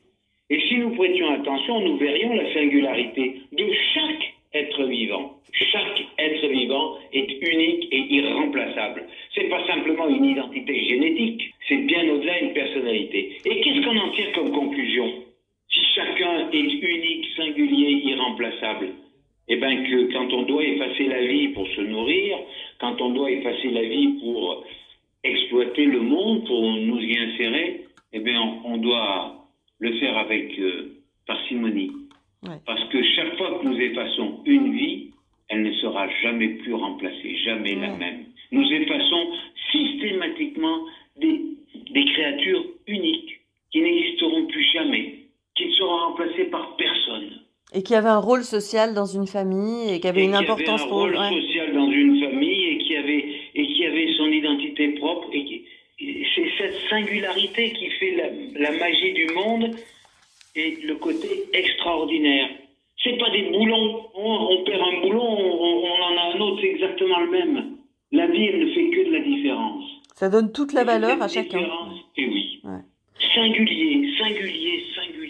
Et 0.52 0.60
si 0.68 0.76
nous 0.76 0.90
prêtions 0.90 1.30
attention, 1.30 1.80
nous 1.80 1.96
verrions 1.96 2.34
la 2.34 2.52
singularité 2.52 3.40
de 3.52 3.72
chaque 3.94 4.34
être 4.52 4.84
vivant. 4.84 5.38
Chaque 5.54 6.04
être 6.18 6.46
vivant 6.46 6.98
est 7.14 7.30
unique 7.40 7.88
et 7.90 8.00
irremplaçable. 8.16 9.06
C'est 9.34 9.48
pas 9.48 9.66
simplement 9.66 10.08
une 10.08 10.26
identité 10.26 10.84
génétique, 10.84 11.54
c'est 11.66 11.86
bien 11.86 12.06
au-delà 12.06 12.38
une 12.40 12.52
personnalité. 12.52 13.38
Et 13.46 13.60
qu'est-ce 13.62 13.80
qu'on 13.80 13.96
en 13.96 14.10
tire 14.10 14.30
comme 14.32 14.52
conclusion 14.52 15.10
Si 15.70 15.80
chacun 15.94 16.50
est 16.50 16.58
unique, 16.58 17.26
singulier, 17.34 18.02
irremplaçable, 18.10 18.88
eh 19.48 19.56
bien 19.56 19.84
que 19.84 20.12
quand 20.12 20.34
on 20.34 20.42
doit 20.42 20.64
effacer 20.64 21.04
la 21.04 21.24
vie 21.24 21.48
pour 21.48 21.66
se 21.68 21.80
nourrir, 21.80 22.36
quand 22.78 23.00
on 23.00 23.08
doit 23.10 23.30
effacer 23.30 23.70
la 23.70 23.84
vie 23.84 24.18
pour 24.20 24.64
exploiter 25.24 25.86
le 25.86 26.00
monde, 26.00 26.44
pour 26.46 26.62
nous 26.62 27.00
y 27.00 27.16
insérer, 27.16 27.84
eh 28.12 28.20
bien 28.20 28.60
on 28.66 28.76
doit 28.76 29.38
le 29.82 29.92
faire 29.98 30.16
avec 30.16 30.58
euh, 30.60 30.94
parcimonie. 31.26 31.90
Parce 32.66 32.84
que 32.88 33.02
chaque 33.14 33.36
fois 33.36 33.58
que 33.58 33.66
nous 33.66 33.78
effaçons 33.78 34.40
une 34.46 34.72
vie, 34.72 35.10
elle 35.48 35.62
ne 35.62 35.72
sera 35.74 36.08
jamais 36.22 36.48
plus 36.48 36.74
remplacée, 36.74 37.36
jamais 37.44 37.74
la 37.74 37.94
même. 37.96 38.24
Nous 38.50 38.64
effaçons 38.64 39.32
systématiquement 39.70 40.86
des, 41.16 41.40
des 41.90 42.04
créatures 42.04 42.64
uniques 42.86 43.40
qui 43.70 43.80
n'existeront 43.82 44.46
plus 44.46 44.64
jamais, 44.72 45.18
qui 45.56 45.66
ne 45.66 45.72
seront 45.72 45.98
remplacées 45.98 46.46
par 46.46 46.76
personne. 46.76 47.30
Et 47.74 47.80
qui 47.92 47.96
avaient 47.96 48.08
un 48.08 48.20
rôle 48.20 48.42
social 48.42 48.94
dans 48.94 49.04
une 49.04 49.26
famille 49.26 49.92
et 49.92 50.00
qui 50.00 50.08
avaient 50.08 50.24
une 50.24 50.34
importance 50.34 50.82
pour 50.86 51.04
un 51.04 51.28
rôle 51.28 51.42
social 51.42 51.74
dans 51.74 51.90
une 51.90 52.24
famille 52.24 52.64
et 52.70 52.78
qui 52.78 52.96
avait 52.96 53.24
et 53.54 53.66
qui 53.66 53.84
avait 53.84 54.08
son 54.16 54.28
identité 54.28 54.88
propre 54.92 55.28
et 55.34 55.44
qui, 55.44 55.66
c'est 56.34 56.48
cette 56.56 56.80
singularité 56.88 57.70
qui 57.74 57.90
fait 57.90 58.16
la, 58.54 58.70
magie 58.70 59.12
du 59.12 59.26
monde 59.34 59.76
et 60.56 60.78
le 60.84 60.94
côté 60.94 61.44
extraordinaire. 61.52 62.48
C'est 63.04 63.18
pas 63.18 63.28
des 63.28 63.50
boulons. 63.50 64.06
On, 64.14 64.64
perd 64.64 64.80
un 64.80 65.00
boulon, 65.02 65.20
on, 65.20 66.02
en 66.08 66.16
a 66.16 66.34
un 66.34 66.40
autre, 66.40 66.62
c'est 66.62 66.68
exactement 66.68 67.20
le 67.20 67.30
même. 67.30 67.76
La 68.10 68.26
vie, 68.26 68.46
elle 68.46 68.60
ne 68.60 68.72
fait 68.72 68.88
que 68.88 69.06
de 69.06 69.12
la 69.12 69.20
différence. 69.20 69.84
Ça 70.14 70.30
donne 70.30 70.50
toute 70.50 70.72
la 70.72 70.84
valeur 70.84 71.20
à 71.20 71.28
chacun. 71.28 71.60
Et 72.16 72.24
oui. 72.24 72.62
Singulier, 73.34 74.08
singulier, 74.18 74.82
singulier. 74.94 75.21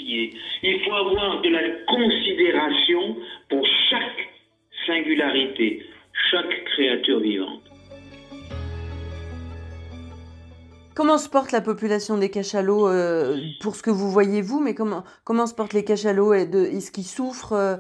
Il 0.63 0.81
faut 0.85 0.95
avoir 0.95 1.41
de 1.43 1.49
la 1.49 1.63
considération 1.87 3.17
pour 3.49 3.67
chaque 3.91 4.29
singularité, 4.87 5.85
chaque 6.31 6.65
créature 6.65 7.21
vivante. 7.21 7.63
Comment 10.95 11.17
se 11.17 11.31
porte 11.31 11.53
la 11.53 11.63
population 11.63 12.19
des 12.19 12.31
cachalots 12.31 12.87
euh, 12.87 13.39
pour 13.63 13.77
ce 13.77 13.83
que 13.83 13.91
vous 13.91 14.11
voyez 14.11 14.43
vous, 14.43 14.61
mais 14.61 14.75
comment, 14.75 15.05
comment 15.25 15.47
se 15.47 15.55
portent 15.55 15.73
les 15.73 15.85
cachalots? 15.85 16.35
Est-ce 16.35 16.91
qu'ils 16.91 17.05
souffrent 17.05 17.55
euh, 17.55 17.77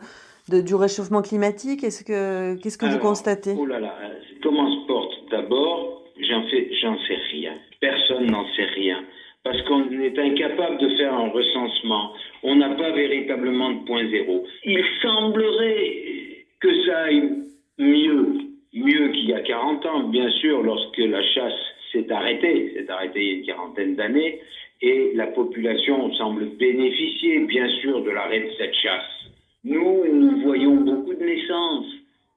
de, 0.48 0.62
du 0.62 0.74
réchauffement 0.74 1.20
climatique? 1.20 1.84
Est-ce 1.84 2.04
que 2.04 2.54
qu'est-ce 2.62 2.78
que 2.78 2.86
vous 2.86 2.98
constatez? 2.98 3.54
Oh 3.58 3.66
là 3.66 3.80
là, 3.80 3.94
euh, 4.02 4.14
comment 4.42 4.66
se 4.74 4.86
porte? 4.86 5.12
D'abord, 5.30 6.04
j'en 6.20 6.42
j'en 6.80 6.96
sais 7.06 7.18
rien. 7.32 7.52
Personne 7.80 8.30
n'en 8.30 8.46
sait 8.54 8.64
rien 8.64 9.04
parce 9.44 9.60
qu'on 9.62 9.90
est 9.90 10.18
incapable 10.18 10.78
de 10.78 10.88
faire 10.96 11.14
un 11.14 11.28
recensement. 11.28 12.12
On 12.42 12.56
n'a 12.56 12.70
pas 12.70 12.90
véritablement 12.92 13.70
de 13.72 13.84
point 13.84 14.08
zéro. 14.10 14.46
Il 14.64 14.84
semblerait 15.00 16.44
que 16.60 16.84
ça 16.86 16.98
aille 17.04 17.30
mieux, 17.78 18.38
mieux 18.72 19.08
qu'il 19.08 19.28
y 19.28 19.34
a 19.34 19.40
40 19.40 19.86
ans, 19.86 20.08
bien 20.08 20.30
sûr, 20.30 20.62
lorsque 20.62 20.98
la 20.98 21.22
chasse 21.22 21.60
s'est 21.90 22.10
arrêté, 22.10 22.72
s'est 22.74 22.90
arrêté 22.90 23.20
il 23.20 23.26
y 23.26 23.30
a 23.30 23.38
une 23.38 23.46
quarantaine 23.46 23.96
d'années, 23.96 24.40
et 24.80 25.12
la 25.14 25.26
population 25.28 26.12
semble 26.14 26.46
bénéficier 26.56 27.40
bien 27.40 27.68
sûr 27.80 28.02
de 28.02 28.10
l'arrêt 28.10 28.40
de 28.40 28.50
cette 28.58 28.74
chasse. 28.74 29.30
Nous, 29.64 30.04
nous 30.12 30.40
voyons 30.42 30.74
beaucoup 30.76 31.14
de 31.14 31.24
naissances, 31.24 31.92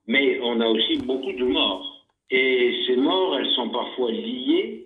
mais 0.08 0.40
on 0.42 0.60
a 0.60 0.68
aussi 0.68 0.98
beaucoup 0.98 1.32
de 1.32 1.44
morts. 1.44 2.06
Et 2.30 2.74
ces 2.86 2.96
morts, 2.96 3.38
elles 3.40 3.52
sont 3.52 3.70
parfois 3.70 4.12
liées 4.12 4.86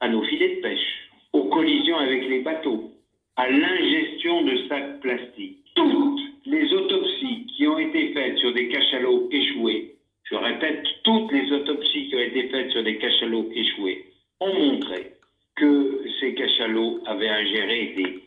à 0.00 0.08
nos 0.08 0.22
filets 0.22 0.56
de 0.56 0.60
pêche, 0.60 1.09
aux 1.32 1.44
collisions 1.44 1.98
avec 1.98 2.28
les 2.28 2.40
bateaux, 2.40 2.92
à 3.36 3.48
l'ingestion 3.48 4.42
de 4.42 4.56
sacs 4.68 5.00
plastiques. 5.00 5.58
Toutes 5.74 6.20
les 6.46 6.72
autopsies 6.72 7.46
qui 7.56 7.66
ont 7.66 7.78
été 7.78 8.12
faites 8.12 8.38
sur 8.38 8.52
des 8.52 8.68
cachalots 8.68 9.28
échoués, 9.30 9.94
je 10.24 10.34
répète, 10.34 10.84
toutes 11.04 11.32
les 11.32 11.50
autopsies 11.52 12.08
qui 12.08 12.16
ont 12.16 12.20
été 12.20 12.48
faites 12.48 12.70
sur 12.70 12.82
des 12.82 12.98
cachalots 12.98 13.50
échoués, 13.52 14.06
ont 14.40 14.54
montré 14.54 15.12
que 15.56 16.04
ces 16.20 16.34
cachalots 16.34 17.00
avaient 17.06 17.28
ingéré 17.28 17.94
des 17.96 18.24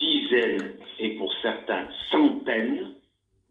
dizaines 0.00 0.74
et 0.98 1.10
pour 1.10 1.32
certains 1.42 1.86
centaines 2.10 2.94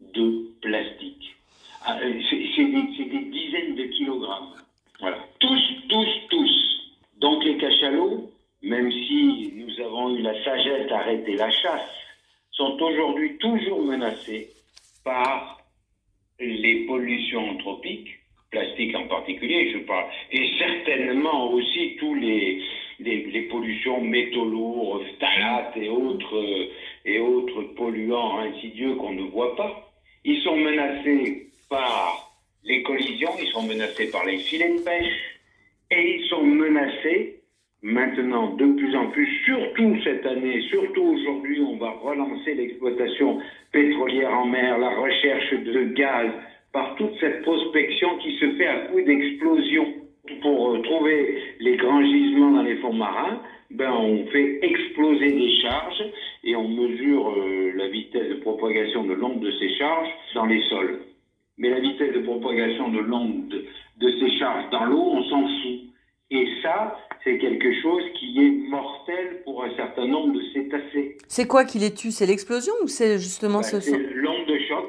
de 0.00 0.50
plastique. 0.60 1.36
Ah, 1.84 1.98
euh, 2.02 2.20
c'est 2.30 2.64
des, 2.64 3.04
des, 3.04 3.24
dizaines 3.30 3.74
de 3.74 3.84
kilogrammes. 3.84 4.54
Voilà. 5.00 5.18
Tous, 5.38 5.62
tous, 5.88 6.08
tous. 6.30 6.92
Donc 7.18 7.44
les 7.44 7.56
cachalots, 7.56 8.30
même 8.62 8.90
si 8.90 9.52
nous 9.56 9.84
avons 9.84 10.16
eu 10.16 10.22
la 10.22 10.44
sagesse 10.44 10.88
d'arrêter 10.88 11.36
la 11.36 11.50
chasse, 11.50 11.90
sont 12.52 12.80
aujourd'hui 12.80 13.38
toujours 13.38 13.82
menacés 13.82 14.48
par 15.04 15.60
les 16.38 16.86
pollutions 16.86 17.50
anthropiques 17.50 18.22
plastique 18.52 18.94
en 18.94 19.08
particulier, 19.08 19.72
je 19.72 19.78
parle, 19.78 20.04
et 20.30 20.50
certainement 20.58 21.50
aussi 21.50 21.96
tous 21.98 22.14
les, 22.14 22.62
les, 23.00 23.48
pollutions 23.50 24.00
métaux 24.00 24.44
lourds, 24.44 25.02
phtalates 25.14 25.76
et 25.76 25.88
autres, 25.88 26.68
et 27.04 27.18
autres 27.18 27.62
polluants 27.74 28.38
insidieux 28.40 28.94
qu'on 28.96 29.14
ne 29.14 29.22
voit 29.22 29.56
pas. 29.56 29.90
Ils 30.24 30.40
sont 30.42 30.56
menacés 30.56 31.48
par 31.68 32.30
les 32.62 32.82
collisions, 32.82 33.32
ils 33.40 33.48
sont 33.48 33.62
menacés 33.62 34.10
par 34.10 34.24
les 34.26 34.38
filets 34.38 34.74
de 34.74 34.84
pêche, 34.84 35.40
et 35.90 36.16
ils 36.16 36.28
sont 36.28 36.44
menacés 36.44 37.40
maintenant 37.82 38.54
de 38.54 38.66
plus 38.66 38.94
en 38.94 39.10
plus, 39.10 39.26
surtout 39.44 39.96
cette 40.04 40.24
année, 40.26 40.60
surtout 40.70 41.02
aujourd'hui, 41.02 41.60
on 41.60 41.76
va 41.76 41.90
relancer 41.90 42.54
l'exploitation 42.54 43.40
pétrolière 43.72 44.32
en 44.32 44.46
mer, 44.46 44.78
la 44.78 44.90
recherche 44.90 45.54
par 46.72 46.94
toute 46.96 47.18
cette 47.20 47.42
prospection 47.42 48.18
qui 48.18 48.36
se 48.38 48.50
fait 48.56 48.66
à 48.66 48.78
coup 48.86 49.00
d'explosion. 49.00 49.86
Pour 50.40 50.70
euh, 50.70 50.82
trouver 50.82 51.42
les 51.58 51.76
grands 51.76 52.04
gisements 52.04 52.52
dans 52.52 52.62
les 52.62 52.76
fonds 52.76 52.92
marins, 52.92 53.40
ben, 53.70 53.90
on 53.90 54.26
fait 54.26 54.60
exploser 54.62 55.32
des 55.32 55.60
charges 55.60 56.04
et 56.44 56.54
on 56.54 56.68
mesure 56.68 57.30
euh, 57.30 57.72
la 57.74 57.88
vitesse 57.88 58.28
de 58.28 58.34
propagation 58.36 59.04
de 59.04 59.14
l'onde 59.14 59.40
de 59.40 59.50
ces 59.58 59.74
charges 59.76 60.08
dans 60.34 60.46
les 60.46 60.62
sols. 60.68 61.00
Mais 61.58 61.70
la 61.70 61.80
vitesse 61.80 62.14
de 62.14 62.20
propagation 62.20 62.88
de 62.90 63.00
l'onde 63.00 63.48
de, 63.48 63.64
de 63.98 64.10
ces 64.20 64.38
charges 64.38 64.70
dans 64.70 64.84
l'eau, 64.84 65.10
on 65.12 65.24
s'en 65.24 65.42
fout. 65.42 65.80
Et 66.30 66.48
ça, 66.62 66.96
c'est 67.24 67.38
quelque 67.38 67.72
chose 67.82 68.02
qui 68.18 68.38
est 68.38 68.68
mortel 68.70 69.42
pour 69.44 69.62
un 69.64 69.74
certain 69.76 70.06
nombre 70.06 70.34
de 70.34 70.42
cétacés. 70.54 71.18
C'est 71.28 71.46
quoi 71.46 71.64
qui 71.64 71.78
les 71.78 71.92
tue? 71.92 72.10
C'est 72.10 72.26
l'explosion 72.26 72.72
ou 72.82 72.88
c'est 72.88 73.18
justement 73.18 73.58
ben, 73.58 73.64
ce 73.64 73.80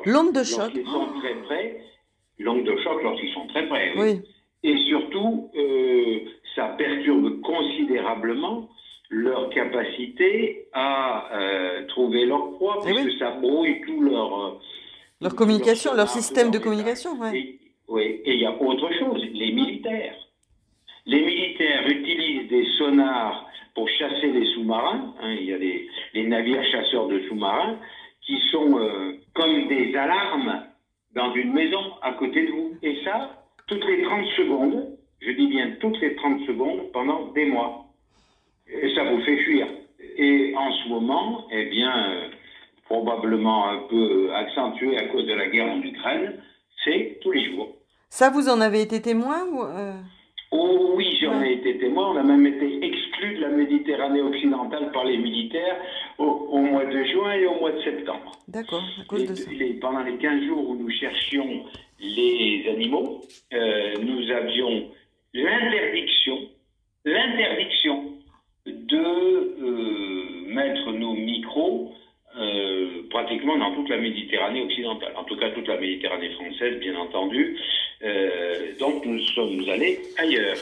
l'onde 0.05 0.33
de 0.33 0.43
choc. 0.43 0.73
L'onde 0.73 0.73
de 0.73 0.77
choc. 0.77 0.83
Lorsqu'ils 0.83 0.85
sont 0.85 1.19
très 1.19 1.35
près. 1.43 1.81
L'onde 2.39 2.63
de 2.63 2.77
choc 2.77 3.03
lorsqu'ils 3.03 3.33
sont 3.33 3.47
très 3.47 3.67
près. 3.67 3.93
Oui. 3.97 4.21
Et 4.63 4.77
surtout, 4.87 5.49
euh, 5.55 6.19
ça 6.55 6.67
perturbe 6.77 7.41
considérablement 7.41 8.69
leur 9.09 9.49
capacité 9.49 10.65
à 10.73 11.29
euh, 11.33 11.85
trouver 11.87 12.25
leur 12.25 12.51
proie, 12.55 12.79
eh 12.85 12.89
parce 12.89 13.03
que 13.05 13.17
ça 13.17 13.31
brouille 13.31 13.81
tout 13.85 14.01
leur... 14.01 14.41
Euh, 14.41 14.51
leur 15.21 15.35
communication, 15.35 15.93
leur, 15.93 16.09
système 16.09 16.51
de 16.51 16.57
communication, 16.57 17.11
oui. 17.19 17.59
Et 17.99 18.33
il 18.33 18.39
y 18.39 18.45
a 18.45 18.61
autre 18.61 18.89
chose, 18.99 19.23
les 19.33 19.51
militaires 19.51 20.15
Les 21.05 21.21
militaires 21.23 21.87
utilisent 21.87 22.49
des 22.49 22.65
sonars 22.77 23.45
pour 23.75 23.87
chasser 23.89 24.31
les 24.31 24.45
sous-marins. 24.53 25.13
Hein. 25.21 25.35
il 25.39 25.45
y 25.45 25.53
a 25.53 25.57
les, 25.57 26.27
navires 26.27 26.63
chasseurs 26.71 27.07
de 27.07 27.21
sous-marins 27.27 27.77
qui 28.25 28.39
sont 28.51 28.77
euh, 28.77 29.13
comme 29.33 29.67
des 29.67 29.95
alarmes 29.95 30.63
dans 31.13 31.33
une 31.33 31.53
maison 31.53 31.93
à 32.01 32.13
côté 32.13 32.45
de 32.45 32.51
vous. 32.51 32.77
Et 32.81 32.97
ça, 33.03 33.43
toutes 33.67 33.85
les 33.85 34.03
30 34.03 34.25
secondes, 34.37 34.97
je 35.21 35.31
dis 35.31 35.47
bien 35.47 35.75
toutes 35.79 35.99
les 36.01 36.15
30 36.15 36.41
secondes, 36.45 36.91
pendant 36.91 37.31
des 37.33 37.45
mois. 37.45 37.85
Et 38.67 38.93
ça 38.95 39.03
vous 39.03 39.21
fait 39.21 39.37
fuir. 39.37 39.67
Et 40.17 40.53
en 40.55 40.71
ce 40.71 40.89
moment, 40.89 41.47
eh 41.51 41.65
bien, 41.65 42.11
euh, 42.11 42.27
probablement 42.85 43.69
un 43.69 43.79
peu 43.89 44.33
accentué 44.33 44.97
à 44.97 45.07
cause 45.07 45.25
de 45.25 45.33
la 45.33 45.47
guerre 45.47 45.71
en 45.71 45.81
Ukraine, 45.81 46.41
c'est 46.83 47.19
tous 47.21 47.31
les 47.31 47.51
jours. 47.51 47.69
Ça, 48.09 48.29
vous 48.29 48.49
en 48.49 48.61
avez 48.61 48.81
été 48.81 49.01
témoin 49.01 49.43
ou 49.51 49.63
euh? 49.63 49.93
Oh 50.55 50.93
oui, 50.95 51.17
j'en 51.19 51.41
ai 51.41 51.53
été 51.53 51.79
témoin. 51.79 52.11
On 52.11 52.17
a 52.17 52.21
même 52.21 52.45
été 52.45 52.85
exclu 52.85 53.37
de 53.37 53.41
la 53.41 53.49
Méditerranée 53.49 54.21
occidentale 54.21 54.91
par 54.91 55.03
les 55.03 55.17
militaires 55.17 55.77
au, 56.19 56.59
mois 56.59 56.85
de 56.85 57.03
juin 57.05 57.33
et 57.33 57.47
au 57.47 57.55
mois 57.55 57.71
de 57.71 57.81
septembre. 57.81 58.31
D'accord, 58.47 58.83
à 59.01 59.05
cause 59.05 59.25
de 59.25 59.33
ça. 59.33 59.49
pendant 59.81 60.03
les 60.03 60.15
15 60.17 60.43
jours 60.43 60.69
où 60.69 60.75
nous 60.75 60.91
cherchions 60.91 61.63
les 61.99 62.65
animaux, 62.69 63.21
euh, 63.51 63.95
nous 63.99 64.31
avions 64.31 64.91
l'interdiction, 65.33 66.37
l'interdiction 67.03 68.13
de 68.67 68.95
euh, 68.95 70.53
mettre 70.53 70.91
nos 70.91 71.13
micros 71.13 71.93
euh, 72.37 73.07
pratiquement 73.09 73.57
dans 73.57 73.73
toute 73.73 73.89
la 73.89 73.97
Méditerranée 73.97 74.61
occidentale, 74.61 75.13
en 75.15 75.23
tout 75.23 75.37
cas 75.37 75.49
toute 75.49 75.67
la 75.67 75.77
Méditerranée 75.77 76.29
française, 76.31 76.79
bien 76.79 76.95
entendu. 76.95 77.57
Euh, 78.03 78.73
donc 78.79 79.05
nous 79.05 79.19
sommes 79.19 79.63
allés 79.69 79.99
ailleurs. 80.17 80.57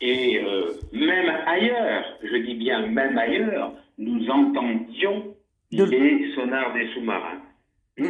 Et 0.00 0.38
euh, 0.38 0.72
même 0.92 1.30
ailleurs, 1.46 2.04
je 2.22 2.36
dis 2.36 2.54
bien 2.54 2.86
même 2.86 3.18
ailleurs, 3.18 3.72
nous 3.98 4.28
entendions 4.30 5.34
les 5.70 6.32
sonars 6.34 6.72
des 6.72 6.88
sous-marins. 6.94 7.42
Mmh. 7.98 8.06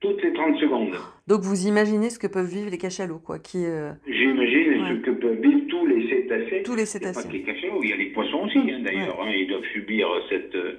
Toutes 0.00 0.22
les 0.22 0.32
30 0.32 0.58
secondes. 0.58 0.96
Donc 1.28 1.42
vous 1.42 1.66
imaginez 1.66 2.10
ce 2.10 2.18
que 2.18 2.26
peuvent 2.26 2.50
vivre 2.50 2.70
les 2.70 2.78
cachalots, 2.78 3.20
quoi, 3.20 3.38
qui. 3.38 3.64
J'imagine 4.06 4.72
ce 4.88 4.94
que 5.04 5.10
peuvent 5.12 5.40
vivre 5.40 5.66
tous 5.68 5.86
les 5.86 6.08
cétacés. 6.08 6.62
Tous 6.64 6.74
les 6.74 6.86
cétacés. 6.86 7.28
Il 7.30 7.38
les 7.38 7.42
cachalots, 7.42 7.82
il 7.82 7.90
y 7.90 7.92
a 7.92 7.96
les 7.96 8.06
poissons 8.06 8.44
aussi, 8.44 8.58
hein, 8.58 8.80
d'ailleurs. 8.82 9.20
Hein, 9.22 9.30
ils 9.30 9.46
doivent 9.46 9.64
subir 9.72 10.08
cette, 10.28 10.54
euh, 10.54 10.78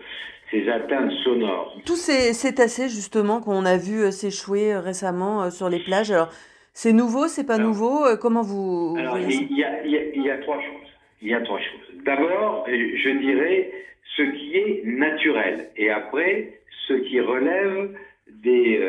ces 0.54 0.70
atteintes 0.70 1.12
sonores. 1.24 1.76
Tous 1.86 1.96
ces 1.96 2.34
cétacés, 2.34 2.88
justement, 2.88 3.42
qu'on 3.42 3.66
a 3.66 3.78
vu 3.78 4.02
euh, 4.02 4.12
s'échouer 4.12 4.74
euh, 4.74 4.80
récemment 4.80 5.50
sur 5.50 5.68
les 5.68 5.80
plages. 5.80 6.12
Alors, 6.12 6.30
c'est 6.74 6.94
nouveau, 6.94 7.28
c'est 7.28 7.46
pas 7.46 7.58
nouveau 7.58 8.06
Comment 8.22 8.42
vous. 8.42 8.96
Alors, 8.98 9.18
il 9.18 9.58
y 9.58 10.30
a 10.30 10.38
trois 10.38 10.58
choses. 10.58 10.90
Il 11.22 11.30
y 11.30 11.34
a 11.34 11.42
trois 11.42 11.60
choses. 11.60 12.04
D'abord, 12.06 12.66
je 12.68 13.10
dirais 13.20 13.72
ce 14.18 14.24
qui 14.24 14.58
est 14.58 14.82
naturel, 14.86 15.70
et 15.78 15.90
après, 15.90 16.60
ce 16.88 16.94
qui 16.94 17.20
relève 17.20 17.96
des 18.28 18.82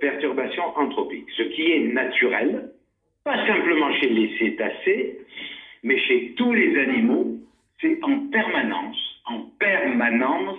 perturbations 0.00 0.76
anthropiques. 0.76 1.26
Ce 1.36 1.42
qui 1.42 1.72
est 1.72 1.80
naturel, 1.92 2.70
pas 3.24 3.44
simplement 3.46 3.92
chez 3.94 4.08
les 4.08 4.38
cétacés, 4.38 5.18
mais 5.82 5.98
chez 5.98 6.34
tous 6.36 6.52
les 6.52 6.78
animaux, 6.78 7.36
c'est 7.80 7.98
en 8.04 8.20
permanence, 8.28 9.20
en 9.26 9.40
permanence, 9.58 10.58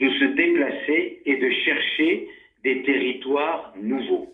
de 0.00 0.08
se 0.08 0.24
déplacer 0.24 1.20
et 1.26 1.36
de 1.36 1.50
chercher 1.64 2.28
des 2.64 2.82
territoires 2.82 3.74
nouveaux. 3.80 4.28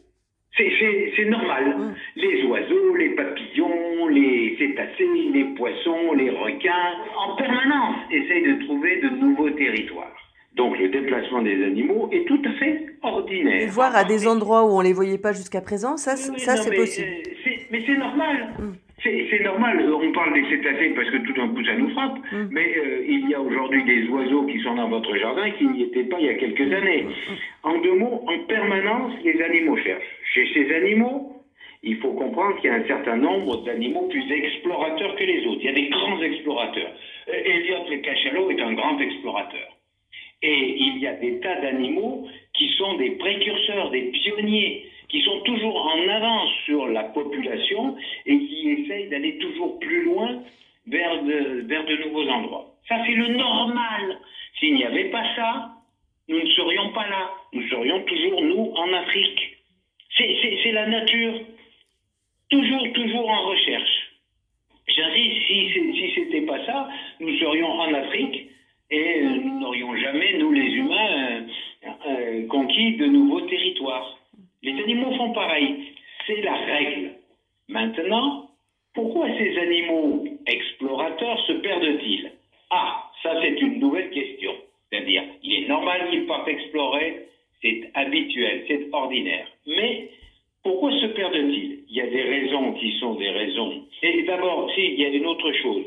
C'est 0.57 1.25
normal. 1.27 1.95
Les 2.17 2.43
oiseaux, 2.45 2.97
les 2.97 3.11
papillons, 3.11 4.09
les 4.09 4.57
cétacés, 4.59 5.31
les 5.33 5.45
poissons, 5.55 6.15
les 6.15 6.31
requins, 6.31 6.95
en 7.19 7.37
permanence, 7.37 7.97
essayent 8.11 8.57
de 8.57 8.65
trouver 8.65 9.01
de 9.03 9.09
nouveaux 9.11 9.51
territoires. 9.51 10.17
Donc 10.55 10.79
le 10.79 10.89
déplacement 10.89 11.43
des 11.43 11.63
animaux 11.63 12.09
est 12.11 12.25
tout 12.27 12.41
à 12.47 12.53
fait 12.53 12.87
ordinaire. 13.03 13.69
voir 13.71 13.95
à 13.95 14.05
des 14.05 14.27
endroits 14.27 14.65
où 14.65 14.71
on 14.71 14.79
ne 14.79 14.87
les 14.87 14.95
voyait 14.95 15.19
pas 15.19 15.33
jusqu'à 15.33 15.61
présent, 15.61 15.99
ça, 15.99 16.17
ça 16.17 16.57
c'est 16.57 16.75
possible. 16.75 17.07
Euh, 17.07 17.51
mais 17.71 17.83
c'est 17.87 17.97
normal. 17.97 18.55
Mm. 18.59 18.86
C'est 19.03 19.43
normal. 19.43 19.81
Euh, 19.81 19.95
on 19.95 20.13
parle 20.13 20.33
des 20.33 20.49
cétacés 20.49 20.91
parce 20.91 21.11
que 21.11 21.19
tout 21.19 21.33
d'un 21.35 21.49
coup 21.49 21.65
ça 21.65 21.75
nous 21.75 21.91
frappe. 21.91 22.19
Mm. 22.33 22.49
Mais 22.51 22.77
euh, 22.77 23.05
il 23.07 23.29
y 23.29 23.35
a 23.35 23.41
aujourd'hui 23.41 23.85
des 23.85 24.09
oiseaux 24.09 24.47
qui 24.47 24.59
sont 24.61 24.75
dans 24.75 24.89
votre 24.89 25.15
jardin 25.17 25.51
qui 25.51 25.67
n'y 25.67 25.83
étaient 25.83 26.05
pas 26.05 26.17
il 26.19 26.27
y 26.27 26.31
a 26.31 26.35
quelques 26.35 26.73
années. 26.73 27.03
Mm. 27.03 27.09
En 27.63 27.79
deux 27.79 27.95
mots, 27.95 28.25
en 28.27 28.39
permanence, 28.47 29.13
les 29.23 29.41
animaux 29.43 29.77
cherchent. 29.77 30.03
Chez 30.35 30.49
ces 30.55 30.75
animaux, 30.75 31.33
il 31.83 31.97
faut 31.99 32.13
comprendre 32.13 32.57
qu'il 32.57 32.71
y 32.71 32.73
a 32.73 32.77
un 32.77 32.87
certain 32.87 33.17
nombre 33.17 33.65
d'animaux 33.65 34.09
plus 34.09 34.25
explorateurs 34.31 35.15
que 35.17 35.25
les 35.25 35.47
autres. 35.47 35.61
Il 35.61 35.67
y 35.67 35.69
a 35.69 35.73
des 35.73 35.89
grands 35.89 36.21
explorateurs. 36.23 36.93
Elliot 37.27 37.91
le 37.91 37.99
cachalot 37.99 38.51
est 38.51 38.61
un 38.61 38.73
grand 38.73 38.99
explorateur. 38.99 39.77
Et 40.43 40.77
il 40.79 40.99
y 40.99 41.07
a 41.07 41.15
des 41.15 41.41
tas 41.41 41.61
d'animaux 41.61 42.27
qui 42.55 42.69
sont 42.77 42.97
des 42.97 43.11
précurseurs, 43.13 43.91
des 43.91 44.03
pionniers, 44.03 44.87
qui 45.09 45.21
sont 45.23 45.41
toujours 45.41 45.87
en 45.87 46.09
avance 46.09 46.51
sur 46.65 46.87
la 46.89 47.05
population 47.05 47.97
et 48.27 48.39
qui 48.39 48.71
essayent 48.71 49.09
d'aller 49.09 49.39
toujours 49.39 49.79
plus 49.79 50.05
loin 50.05 50.43
vers 50.87 51.23
de, 51.23 51.63
vers 51.67 51.85
de 51.85 51.97
nouveaux 52.05 52.29
endroits. 52.29 52.75
Ça, 52.89 52.97
c'est 53.07 53.15
le 53.15 53.29
normal. 53.29 54.19
S'il 54.59 54.75
n'y 54.75 54.85
avait 54.85 55.11
pas 55.11 55.25
ça, 55.35 55.71
nous 56.29 56.41
ne 56.41 56.51
serions 56.51 56.93
pas 56.93 57.09
là. 57.09 57.31
Nous 57.53 57.67
serions 57.69 58.03
toujours, 58.03 58.43
nous, 58.43 58.73
en 58.77 58.93
Afrique. 58.93 59.59
C'est 60.17 60.73
la 60.73 60.87
nature. 60.87 61.41
Toujours, 62.49 62.93
toujours 62.93 63.29
en 63.29 63.47
recherche. 63.49 64.13
J'insiste, 64.89 65.47
si, 65.47 65.93
si 65.95 66.13
c'était 66.15 66.43
pas 66.43 66.65
ça, 66.65 66.89
nous 67.21 67.37
serions 67.39 67.69
en 67.69 67.93
Afrique 67.93 68.51
et 68.91 69.21
euh, 69.21 69.41
nous 69.43 69.61
n'aurions 69.61 69.97
jamais, 69.97 70.39
nous 70.39 70.53
les 70.53 70.71
humains, 70.75 71.09
euh, 71.11 71.89
euh, 72.09 72.47
conquis 72.47 72.93
de 72.97 73.07
nouveaux 73.07 73.41
territoires. 73.43 74.19
Les 74.63 74.73
animaux 74.83 75.15
font 75.17 75.33
pareil, 75.33 75.75
c'est 76.27 76.41
la 76.43 76.55
règle. 76.55 77.11
Maintenant, 77.69 78.51
pourquoi 78.95 79.27
ces 79.37 79.59
animaux 79.59 80.25
explorateurs 80.47 81.39
se 81.47 81.53
perdent-ils 81.55 82.31
Ah, 82.71 83.11
ça 83.23 83.35
c'est 83.43 83.61
une 83.61 83.81
nouvelle 83.81 84.11
question. 84.11 84.53
C'est-à-dire, 84.91 85.25
il 85.43 85.65
est 85.65 85.69
normal 85.69 86.09
qu'ils 86.11 86.27
partent 86.27 86.49
explorer, 86.49 87.27
c'est 87.61 87.91
habituel, 87.95 88.65
c'est 88.69 88.89
ordinaire. 88.93 89.49
Mais 89.67 90.11
pourquoi 90.63 90.93
se 90.93 91.07
perdent-ils 91.07 91.81
Il 91.89 91.97
y 91.97 92.01
a 92.01 92.07
des 92.07 92.23
raisons 92.23 92.73
qui 92.75 92.99
sont 93.01 93.15
des 93.15 93.31
raisons. 93.31 93.83
Et 94.03 94.23
d'abord, 94.23 94.71
si, 94.75 94.85
il 94.85 95.01
y 95.01 95.05
a 95.05 95.09
une 95.09 95.27
autre 95.27 95.53
chose. 95.53 95.87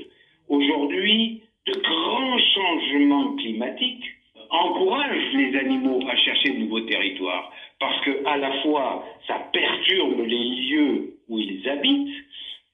Aujourd'hui, 0.50 1.42
de 1.70 1.80
grands 1.82 2.38
changements 2.56 3.36
climatiques 3.36 4.06
encouragent 4.50 5.34
les 5.34 5.56
animaux 5.60 6.00
à 6.10 6.16
chercher 6.16 6.50
de 6.50 6.60
nouveaux 6.60 6.82
territoires 6.82 7.52
parce 7.80 8.04
que 8.04 8.26
à 8.26 8.38
la 8.38 8.62
fois 8.62 9.06
ça 9.28 9.40
perturbe 9.54 10.26
les 10.26 10.44
lieux 10.44 11.14
où 11.28 11.38
ils 11.38 11.68
habitent 11.70 12.16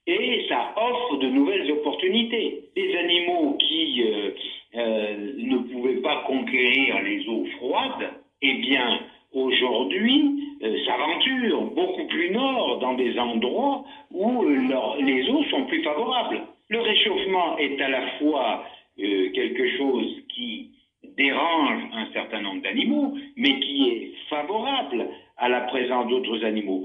et 0.06 0.46
ça 0.48 0.72
offre 0.76 1.16
de 1.16 1.26
nouvelles 1.28 1.70
opportunités. 1.72 2.60
Les 2.76 2.96
animaux 2.96 3.58
qui 3.58 4.02
euh, 4.04 4.30
euh, 4.76 5.32
ne 5.36 5.58
pouvaient 5.58 5.95
conquérir 6.26 7.02
les 7.02 7.28
eaux 7.28 7.44
froides, 7.58 8.10
eh 8.42 8.54
bien 8.54 9.00
aujourd'hui 9.32 10.56
euh, 10.62 10.76
s'aventurent 10.84 11.70
beaucoup 11.74 12.06
plus 12.06 12.30
nord 12.30 12.78
dans 12.78 12.94
des 12.94 13.18
endroits 13.18 13.84
où 14.10 14.44
les 14.44 15.28
eaux 15.28 15.44
sont 15.50 15.64
plus 15.64 15.82
favorables. 15.82 16.42
Le 16.68 16.80
réchauffement 16.80 17.58
est 17.58 17.80
à 17.80 17.88
la 17.88 18.06
fois 18.18 18.64
euh, 18.98 19.30
quelque 19.32 19.76
chose 19.76 20.22
qui 20.34 20.70
dérange 21.16 21.82
un 21.92 22.12
certain 22.12 22.40
nombre 22.40 22.62
d'animaux, 22.62 23.14
mais 23.36 23.60
qui 23.60 23.88
est 23.88 24.12
favorable 24.28 25.06
à 25.36 25.48
la 25.48 25.60
présence 25.62 26.08
d'autres 26.08 26.44
animaux. 26.44 26.75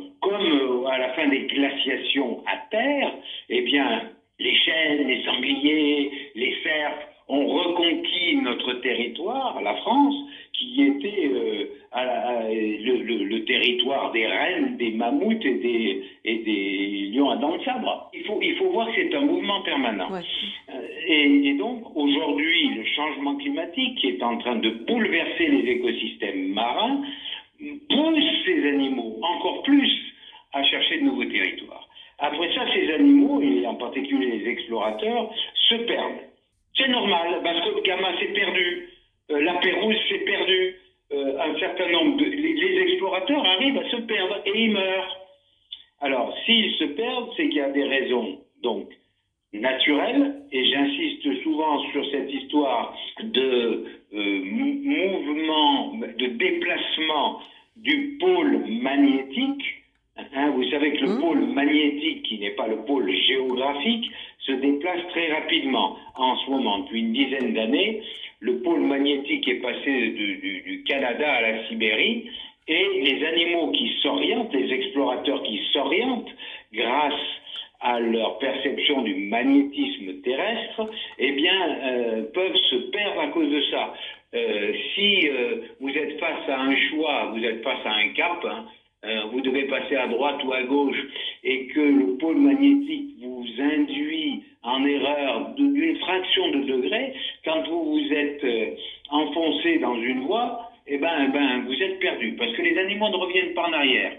Écosystèmes 26.21 26.53
marins 26.53 27.01
pousse 27.89 28.45
ces 28.45 28.67
animaux 28.67 29.19
encore 29.21 29.63
plus 29.63 29.91
à 30.53 30.63
chercher 30.63 30.97
de 30.97 31.03
nouveaux 31.03 31.25
territoires. 31.25 31.87
Après 32.19 32.53
ça, 32.53 32.65
ces 32.73 32.91
animaux, 32.93 33.41
et 33.41 33.65
en 33.65 33.75
particulier 33.75 34.37
les 34.37 34.49
explorateurs, 34.49 35.31
se 35.69 35.75
perdent. 35.75 36.21
C'est 36.77 36.87
normal, 36.87 37.41
parce 37.43 37.61
que 37.61 37.75
le 37.75 37.81
gamma 37.81 38.17
s'est 38.19 38.33
perdu, 38.33 38.89
euh, 39.31 39.41
la 39.41 39.53
Pérouse 39.55 39.95
s'est 40.09 40.19
perdue, 40.19 40.75
euh, 41.11 41.39
un 41.39 41.59
certain 41.59 41.89
nombre 41.89 42.17
de... 42.17 42.25
Les, 42.25 42.81
explorateurs 42.81 43.45
arrivent 43.45 43.77
à 43.77 43.89
se 43.89 43.97
perdre 43.97 44.41
et 44.45 44.63
ils 44.63 44.71
meurent. 44.71 45.17
Alors, 46.01 46.35
s'ils 46.45 46.73
se 46.75 46.85
perdent, 46.85 47.29
c'est 47.35 47.47
qu'il 47.49 47.57
y 47.57 47.61
a 47.61 47.69
des 47.69 47.83
raisons, 47.83 48.39
les 73.21 73.27
animaux 73.27 73.71
qui 73.71 73.91
s'orientent, 74.01 74.53
les 74.53 74.73
explorateurs 74.73 75.43
qui 75.43 75.59
s'orientent 75.71 76.33
grâce 76.73 77.13
à 77.81 77.99
leur 77.99 78.37
perception 78.37 79.01
du 79.01 79.15
magnétisme 79.15 80.21
terrestre, 80.21 80.89
eh 81.17 81.31
bien, 81.31 81.77
euh, 81.83 82.23
peuvent 82.33 82.57
se 82.69 82.75
perdre 82.91 83.21
à 83.21 83.27
cause 83.27 83.49
de 83.49 83.61
ça. 83.71 83.93
Euh, 84.33 84.73
si 84.93 85.27
euh, 85.27 85.55
vous 85.79 85.89
êtes 85.89 86.19
face 86.19 86.47
à 86.47 86.61
un 86.61 86.75
choix, 86.89 87.31
vous 87.33 87.43
êtes 87.43 87.63
face 87.63 87.85
à 87.85 87.93
un 87.93 88.09
cap, 88.09 88.45
hein, 88.45 88.65
vous 89.31 89.41
devez 89.41 89.63
passer 89.63 89.95
à 89.95 90.07
droite 90.07 90.43
ou 90.45 90.53
à 90.53 90.61
gauche, 90.61 91.03
et 91.43 91.65
que 91.67 91.79
le 91.79 92.17
pôle 92.17 92.37
magnétique 92.37 93.15
vous 93.19 93.45
induit 93.59 94.43
en 94.61 94.85
erreur 94.85 95.55
d'une 95.55 95.97
fraction 95.97 96.49
de 96.49 96.59
degré, 96.65 97.13
quand 97.43 97.67
vous 97.67 97.93
vous 97.93 98.13
êtes 98.13 98.45
enfoncé 99.09 99.79
dans 99.79 99.95
une 99.95 100.21
voie, 100.21 100.70
eh 100.93 100.97
ben, 100.97 101.25
eh 101.25 101.31
ben, 101.31 101.63
vous 101.65 101.81
êtes 101.81 101.99
perdu, 101.99 102.35
parce 102.37 102.51
que 102.51 102.61
les 102.61 102.77
animaux 102.77 103.07
ne 103.07 103.15
reviennent 103.15 103.53
pas 103.53 103.65
en 103.67 103.71
arrière. 103.71 104.11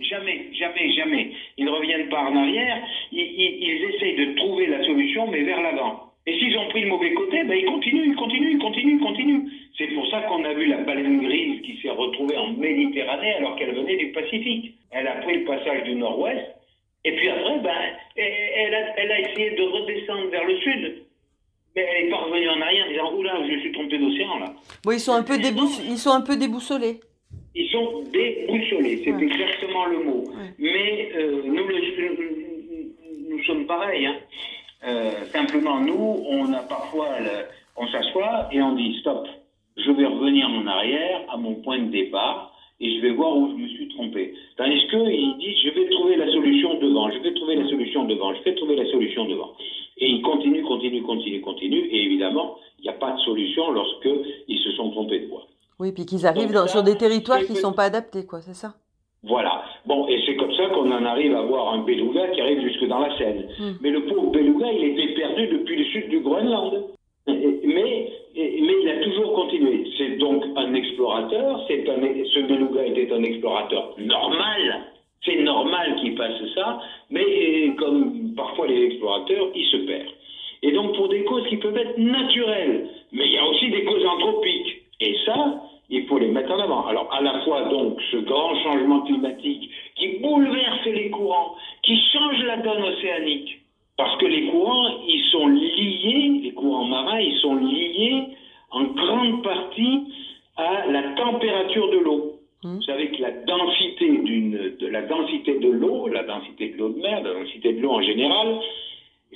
Jamais, 0.00 0.46
jamais, 0.52 0.92
jamais. 0.92 1.30
Ils 1.56 1.64
ne 1.64 1.70
reviennent 1.70 2.08
pas 2.08 2.22
en 2.22 2.34
arrière. 2.34 2.82
Ils, 3.12 3.20
ils, 3.20 3.84
essayent 3.84 4.16
de 4.16 4.34
trouver 4.34 4.66
la 4.66 4.82
solution, 4.84 5.28
mais 5.30 5.42
vers 5.42 5.62
l'avant. 5.62 6.12
Et 6.26 6.36
s'ils 6.38 6.58
ont 6.58 6.68
pris 6.70 6.82
le 6.82 6.88
mauvais 6.88 7.12
côté, 7.12 7.44
ben 7.44 7.56
ils 7.56 7.66
continuent, 7.66 8.06
ils 8.06 8.16
continuent, 8.16 8.50
ils 8.50 8.58
continuent, 8.58 8.96
ils 8.96 9.00
continuent. 9.00 9.48
C'est 9.78 9.86
pour 9.94 10.10
ça 10.10 10.22
qu'on 10.22 10.44
a 10.44 10.52
vu 10.54 10.66
la 10.66 10.78
baleine 10.78 11.22
grise 11.22 11.62
qui 11.62 11.78
s'est 11.80 11.90
retrouvée 11.90 12.36
en 12.36 12.52
Méditerranée 12.52 13.34
alors 13.34 13.56
qu'elle 13.56 13.74
venait 13.74 13.96
du 13.96 14.10
Pacifique. 14.10 14.74
Elle 14.90 15.06
a 15.06 15.22
pris 15.22 15.38
le 15.38 15.44
passage 15.44 15.84
du 15.84 15.94
nord-ouest, 15.94 16.44
et 17.04 17.12
puis 17.12 17.28
après, 17.28 17.58
ben, 17.60 17.80
elle, 18.16 18.74
a, 18.74 18.98
elle 18.98 19.12
a 19.12 19.20
essayé 19.20 19.50
de 19.52 19.62
redescendre 19.62 20.30
vers 20.30 20.44
le 20.44 20.56
sud. 20.58 21.07
Mais 21.78 21.86
elle 21.96 22.04
n'est 22.06 22.10
pas 22.10 22.16
revenue 22.18 22.48
en 22.48 22.60
arrière 22.60 22.86
en 22.86 22.90
disant 22.90 23.14
Oula, 23.16 23.46
je 23.48 23.60
suis 23.60 23.72
trompé 23.72 23.98
d'océan 23.98 24.38
là. 24.40 24.52
Bon, 24.84 24.90
ils 24.90 25.00
sont 25.00 25.12
un 25.12 25.22
peu, 25.22 25.34
ils 25.36 25.98
sont 25.98 26.10
un 26.10 26.22
peu 26.22 26.36
déboussolés 26.36 27.00
ils 27.54 27.68
sont 27.70 28.04
déboussolés, 28.12 29.02
c'est 29.04 29.10
exactement 29.10 29.86
le 29.86 30.04
mot. 30.04 30.24
Mais 30.58 31.10
euh, 31.16 31.42
nous, 31.44 31.64
nous, 33.30 33.42
sommes 33.44 33.66
pareils. 33.66 34.06
Hein. 34.06 34.16
Euh, 34.86 35.10
simplement, 35.32 35.80
nous, 35.80 36.24
on 36.28 36.52
a 36.52 36.60
parfois, 36.60 37.08
on 37.76 37.86
s'assoit 37.88 38.48
et 38.52 38.62
on 38.62 38.76
dit 38.76 38.96
stop, 39.00 39.26
je 39.76 39.90
vais 39.90 40.06
revenir 40.06 40.48
en 40.48 40.66
arrière 40.68 41.22
à 41.32 41.36
mon 41.36 41.56
point 41.56 41.80
de 41.80 41.90
départ 41.90 42.54
et 42.78 42.96
je 42.96 43.02
vais 43.02 43.10
voir 43.10 43.36
où 43.36 43.50
je 43.50 43.62
me 43.62 43.68
suis 43.68 43.88
trompé. 43.88 44.34
Tandis 44.58 44.88
qu'ils 44.88 45.38
disent 45.38 45.56
je 45.64 45.70
vais 45.70 45.88
trouver 45.88 46.16
la 46.16 46.30
solution 46.32 46.74
devant, 46.80 47.08
je 47.10 47.18
vais 47.20 47.32
trouver 47.32 47.54
la 47.54 47.68
solution 47.68 48.04
devant, 48.04 48.34
je 48.34 48.42
vais 48.42 48.54
trouver 48.56 48.74
la 48.74 48.90
solution 48.90 49.24
devant. 49.24 49.54
Et 49.98 50.08
ils 50.08 50.22
continuent, 50.22 50.64
continuent, 50.64 51.04
continuent, 51.04 51.40
continuent. 51.40 51.86
Et 51.90 52.02
évidemment, 52.04 52.56
il 52.80 52.82
n'y 52.82 52.88
a 52.88 52.94
pas 52.94 53.12
de 53.12 53.20
solution 53.20 53.70
lorsqu'ils 53.70 54.58
se 54.58 54.72
sont 54.72 54.90
trompés 54.90 55.20
de 55.20 55.26
voie. 55.26 55.46
Oui, 55.78 55.92
puis 55.92 56.06
qu'ils 56.06 56.26
arrivent 56.26 56.66
sur 56.66 56.82
des 56.82 56.96
territoires 56.96 57.38
qui 57.38 57.52
ne 57.52 57.58
sont 57.58 57.72
pas 57.72 57.84
adaptés, 57.84 58.26
quoi, 58.26 58.40
c'est 58.40 58.54
ça? 58.54 58.74
Voilà. 59.22 59.62
Bon, 59.86 60.08
et 60.08 60.20
c'est 60.26 60.36
comme 60.36 60.52
ça 60.54 60.66
qu'on 60.66 60.90
en 60.90 61.04
arrive 61.04 61.34
à 61.36 61.42
voir 61.42 61.74
un 61.74 61.82
beluga 61.82 62.28
qui 62.28 62.40
arrive 62.40 62.60
jusque 62.60 62.86
dans 62.88 62.98
la 62.98 63.16
Seine. 63.16 63.48
Hmm. 63.58 63.72
Mais 63.80 63.90
le 63.90 64.06
pauvre 64.06 64.30
beluga, 64.30 64.72
il 64.72 64.90
était 64.90 65.14
perdu 65.14 65.46
depuis 65.48 65.76
le 65.76 65.84
sud 65.84 66.08
du 66.08 66.20
Groenland. 66.20 66.84
Mais, 67.26 68.12
mais 68.38 68.74
il 68.82 68.88
a 68.88 69.04
toujours 69.04 69.32
continué. 69.34 69.90
C'est 69.98 70.16
donc 70.18 70.44
un 70.56 70.74
explorateur. 70.74 71.64
C'est 71.66 71.88
un, 71.88 72.00
ce 72.00 72.40
beluga 72.46 72.84
était 72.84 73.12
un 73.12 73.22
explorateur 73.22 73.94
normal. 73.98 74.82
C'est 75.24 75.42
normal 75.42 75.96
qu'il 76.00 76.16
fasse 76.16 76.40
ça. 76.54 76.80
Mais 77.10 77.74
comme 77.78 78.34
parfois 78.36 78.68
les 78.68 78.84
explorateurs, 78.84 79.48
il 79.54 79.66
se 79.66 79.76
perd. 79.78 80.08
Et 80.62 80.72
donc 80.72 80.94
pour 80.96 81.08
des 81.08 81.24
causes 81.24 81.46
qui 81.48 81.56
peuvent 81.56 81.76
être 81.76 81.98
naturelles. 81.98 82.88
Mais 83.12 83.26
il 83.26 83.32
y 83.32 83.38
a 83.38 83.46
aussi 83.46 83.70
des 83.70 83.84
causes 83.84 84.06
anthropiques. 84.06 84.82
Et 85.00 85.16
ça, 85.24 85.60
il 85.90 86.06
faut 86.06 86.18
les 86.18 86.28
mettre 86.28 86.52
en 86.52 86.58
avant. 86.58 86.86
Alors, 86.86 87.08
à 87.12 87.22
la 87.22 87.40
fois, 87.40 87.62
donc, 87.64 87.98
ce 88.10 88.18
grand 88.18 88.54
changement 88.62 89.00
climatique 89.02 89.70
qui 89.96 90.18
bouleverse 90.18 90.84
les 90.86 91.10
courants, 91.10 91.54
qui 91.82 91.96
change 92.12 92.42
la 92.44 92.58
donne 92.58 92.82
océanique, 92.82 93.60
parce 93.98 94.16
que 94.18 94.26
les 94.26 94.46
courants, 94.46 94.88
ils 95.06 95.24
sont 95.32 95.48
liés, 95.48 96.40
les 96.44 96.52
courants 96.52 96.84
marins, 96.84 97.18
ils 97.18 97.36
sont 97.40 97.56
liés 97.56 98.28
en 98.70 98.84
grande 98.84 99.42
partie 99.42 100.04
à 100.56 100.86
la 100.86 101.02
température 101.14 101.90
de 101.90 101.98
l'eau. 101.98 102.32
Mmh. 102.62 102.76
Vous 102.76 102.82
savez 102.82 103.08
que 103.08 103.20
la 103.20 103.32
densité 103.32 104.08
d'une, 104.08 104.76
de 104.78 104.86
la 104.86 105.02
densité 105.02 105.58
de 105.58 105.68
l'eau, 105.68 106.06
la 106.08 106.22
densité 106.22 106.68
de 106.70 106.78
l'eau 106.78 106.90
de 106.90 107.00
mer, 107.00 107.22
la 107.24 107.34
densité 107.34 107.72
de 107.72 107.80
l'eau 107.80 107.90
en 107.90 108.02
général, 108.02 108.60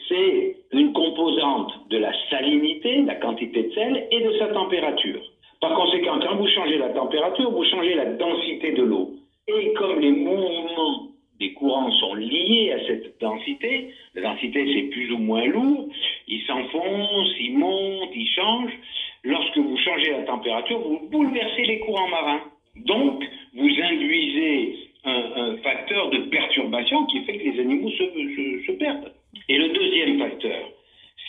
c'est 0.08 0.56
une 0.72 0.92
composante 0.92 1.72
de 1.90 1.98
la 1.98 2.12
salinité, 2.30 3.02
la 3.02 3.16
quantité 3.16 3.64
de 3.64 3.72
sel, 3.72 4.06
et 4.12 4.20
de 4.20 4.38
sa 4.38 4.46
température. 4.48 5.20
Par 5.60 5.74
conséquent, 5.74 6.18
quand 6.20 6.36
vous 6.36 6.48
changez 6.48 6.78
la 6.78 6.90
température, 6.90 7.50
vous 7.50 7.64
changez 7.64 7.94
la 7.94 8.06
densité 8.06 8.72
de 8.72 8.82
l'eau. 8.82 9.10
Et 9.48 9.72
comme 9.74 9.98
les 9.98 10.12
mouvements 10.12 11.11
des 11.42 11.52
courants 11.54 11.90
sont 11.98 12.14
liés 12.14 12.72
à 12.72 12.86
cette 12.86 13.20
densité, 13.20 13.90
la 14.14 14.22
densité 14.22 14.64
c'est 14.72 14.88
plus 14.90 15.10
ou 15.10 15.18
moins 15.18 15.44
lourd, 15.46 15.88
ils 16.28 16.42
s'enfoncent, 16.46 17.36
ils 17.40 17.58
montent, 17.58 18.14
ils 18.14 18.28
changent. 18.28 18.78
Lorsque 19.24 19.58
vous 19.58 19.76
changez 19.76 20.10
la 20.12 20.22
température, 20.22 20.78
vous 20.78 21.08
bouleversez 21.10 21.64
les 21.64 21.80
courants 21.80 22.08
marins. 22.08 22.42
Donc, 22.76 23.24
vous 23.54 23.70
induisez 23.82 24.78
un, 25.04 25.56
facteur 25.62 26.10
de 26.10 26.18
perturbation 26.30 27.06
qui 27.06 27.20
fait 27.24 27.38
que 27.38 27.50
les 27.50 27.60
animaux 27.60 27.90
se 27.90 28.72
perdent. 28.72 29.12
Et 29.48 29.58
le 29.58 29.68
deuxième 29.68 30.18
facteur, 30.18 30.70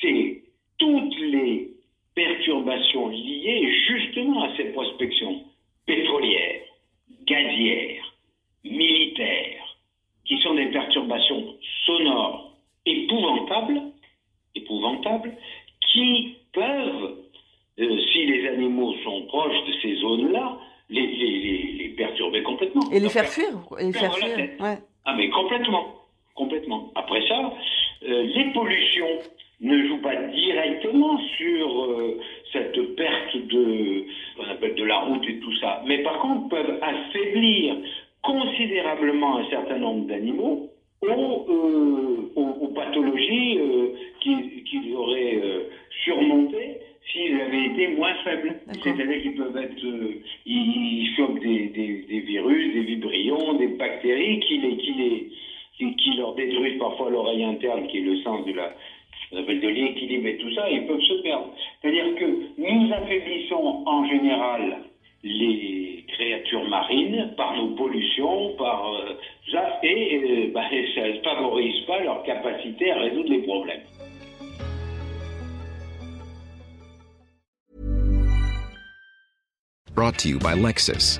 c'est 0.02 0.42
toutes 0.78 1.20
les 1.20 1.70
perturbations 2.16 3.10
liées 3.10 3.74
justement 3.88 4.44
à 4.44 4.56
cette 4.56 4.74
prospection 4.74 5.44
pétrolière, 5.88 6.62
gazière, 7.26 8.14
militaire, 8.64 9.63
qui 10.26 10.40
sont 10.42 10.54
des 10.56 10.68
perturbations 10.68 11.56
sonores 11.86 12.52
épouvantables, 12.86 13.82
épouvantables, 14.56 15.34
qui 15.92 16.36
peuvent, 16.54 17.18
euh, 17.80 18.00
si 18.12 18.26
les 18.26 18.48
animaux 18.48 18.94
sont 19.04 19.24
proches 19.24 19.66
de 19.68 19.74
ces 19.82 19.96
zones-là, 19.98 20.58
les, 20.90 21.08
les, 21.08 21.90
perturber 21.98 22.44
complètement. 22.44 22.90
Et 22.92 23.00
les 23.00 23.10
faire 23.10 23.26
fuir, 23.26 23.48
et 23.80 23.86
les 23.86 23.94
faire 23.94 24.16
fuir. 24.16 24.38
Ouais. 24.60 24.78
Ah 25.06 25.16
mais 25.16 25.30
complètement, 25.30 25.96
complètement. 26.36 26.92
Après 26.96 27.26
ça, 27.28 27.54
euh, 28.04 28.24
les 28.24 28.46
pollutions 28.54 29.20
ne 29.64 29.88
joue 29.88 29.98
pas 29.98 30.16
directement 30.16 31.18
sur 31.38 31.84
euh, 31.84 32.20
cette 32.52 32.96
perte 32.96 33.38
de, 33.48 34.06
qu'on 34.36 34.52
appelle 34.52 34.76
de 34.76 34.84
la 34.84 35.00
route 35.00 35.24
et 35.28 35.40
tout 35.40 35.56
ça, 35.58 35.82
mais 35.88 36.00
par 36.00 36.20
contre 36.20 36.50
peuvent 36.50 36.80
affaiblir 36.82 37.76
considérablement 38.22 39.38
un 39.38 39.50
certain 39.50 39.78
nombre 39.78 40.08
d'animaux 40.08 40.70
aux, 41.02 41.46
euh, 41.50 42.74
pathologies 42.76 43.60
euh, 43.60 43.88
qu'ils 44.22 44.96
auraient 44.96 45.40
surmontées 46.04 46.78
s'ils 47.12 47.40
avaient 47.40 47.66
été 47.66 47.88
moins 47.90 48.16
faibles. 48.24 48.56
C'est-à-dire 48.82 49.22
qu'ils 49.22 49.36
peuvent 49.36 49.58
être, 49.58 49.86
ils, 50.46 51.14
chopent 51.16 51.40
des, 51.40 51.68
des, 52.08 52.20
virus, 52.22 52.74
des 52.74 52.82
vibrions, 52.82 53.54
des 53.54 53.68
bactéries 53.68 54.40
qui, 54.40 54.58
les, 54.58 54.78
qui, 54.78 54.94
les, 54.94 55.30
qui, 55.78 55.96
qui 55.96 56.18
leur 56.18 56.34
détruisent 56.34 56.80
parfois 56.80 57.10
l'oreille 57.10 57.44
interne, 57.44 57.88
qui 57.88 58.00
est 58.00 58.02
le 58.02 58.18
sens 58.18 58.46
de 58.46 58.54
la, 58.54 58.74
on 59.34 59.38
appelle 59.40 59.62
de 59.62 59.68
l'équilibre 59.68 60.28
et 60.28 60.38
tout 60.38 60.54
ça, 60.54 60.70
ils 60.70 60.86
peuvent 60.86 61.02
se 61.02 61.22
perdre. 61.22 61.50
C'est-à-dire 61.82 62.16
que 62.16 62.26
nous 62.58 62.94
en 63.86 64.06
général 64.08 64.84
les 65.24 66.06
créatures 66.08 66.68
marines 66.68 67.34
par 67.38 67.56
nos 67.56 67.76
pollutions, 67.76 68.54
par 68.58 68.94
euh, 68.94 69.14
ça, 69.52 69.80
et 69.84 70.16
euh, 70.16 70.52
bah, 70.54 70.62
ça 70.96 71.08
ne 71.08 71.22
favorise 71.22 71.86
pas 71.86 72.04
leur 72.04 72.24
capacité 72.24 72.92
à 72.92 73.00
résoudre 73.00 73.30
les 73.30 73.42
problèmes. 73.44 73.82
Brought 79.96 80.18
to 80.18 80.30
you 80.30 80.40
by 80.40 80.56
Lexus. 80.56 81.20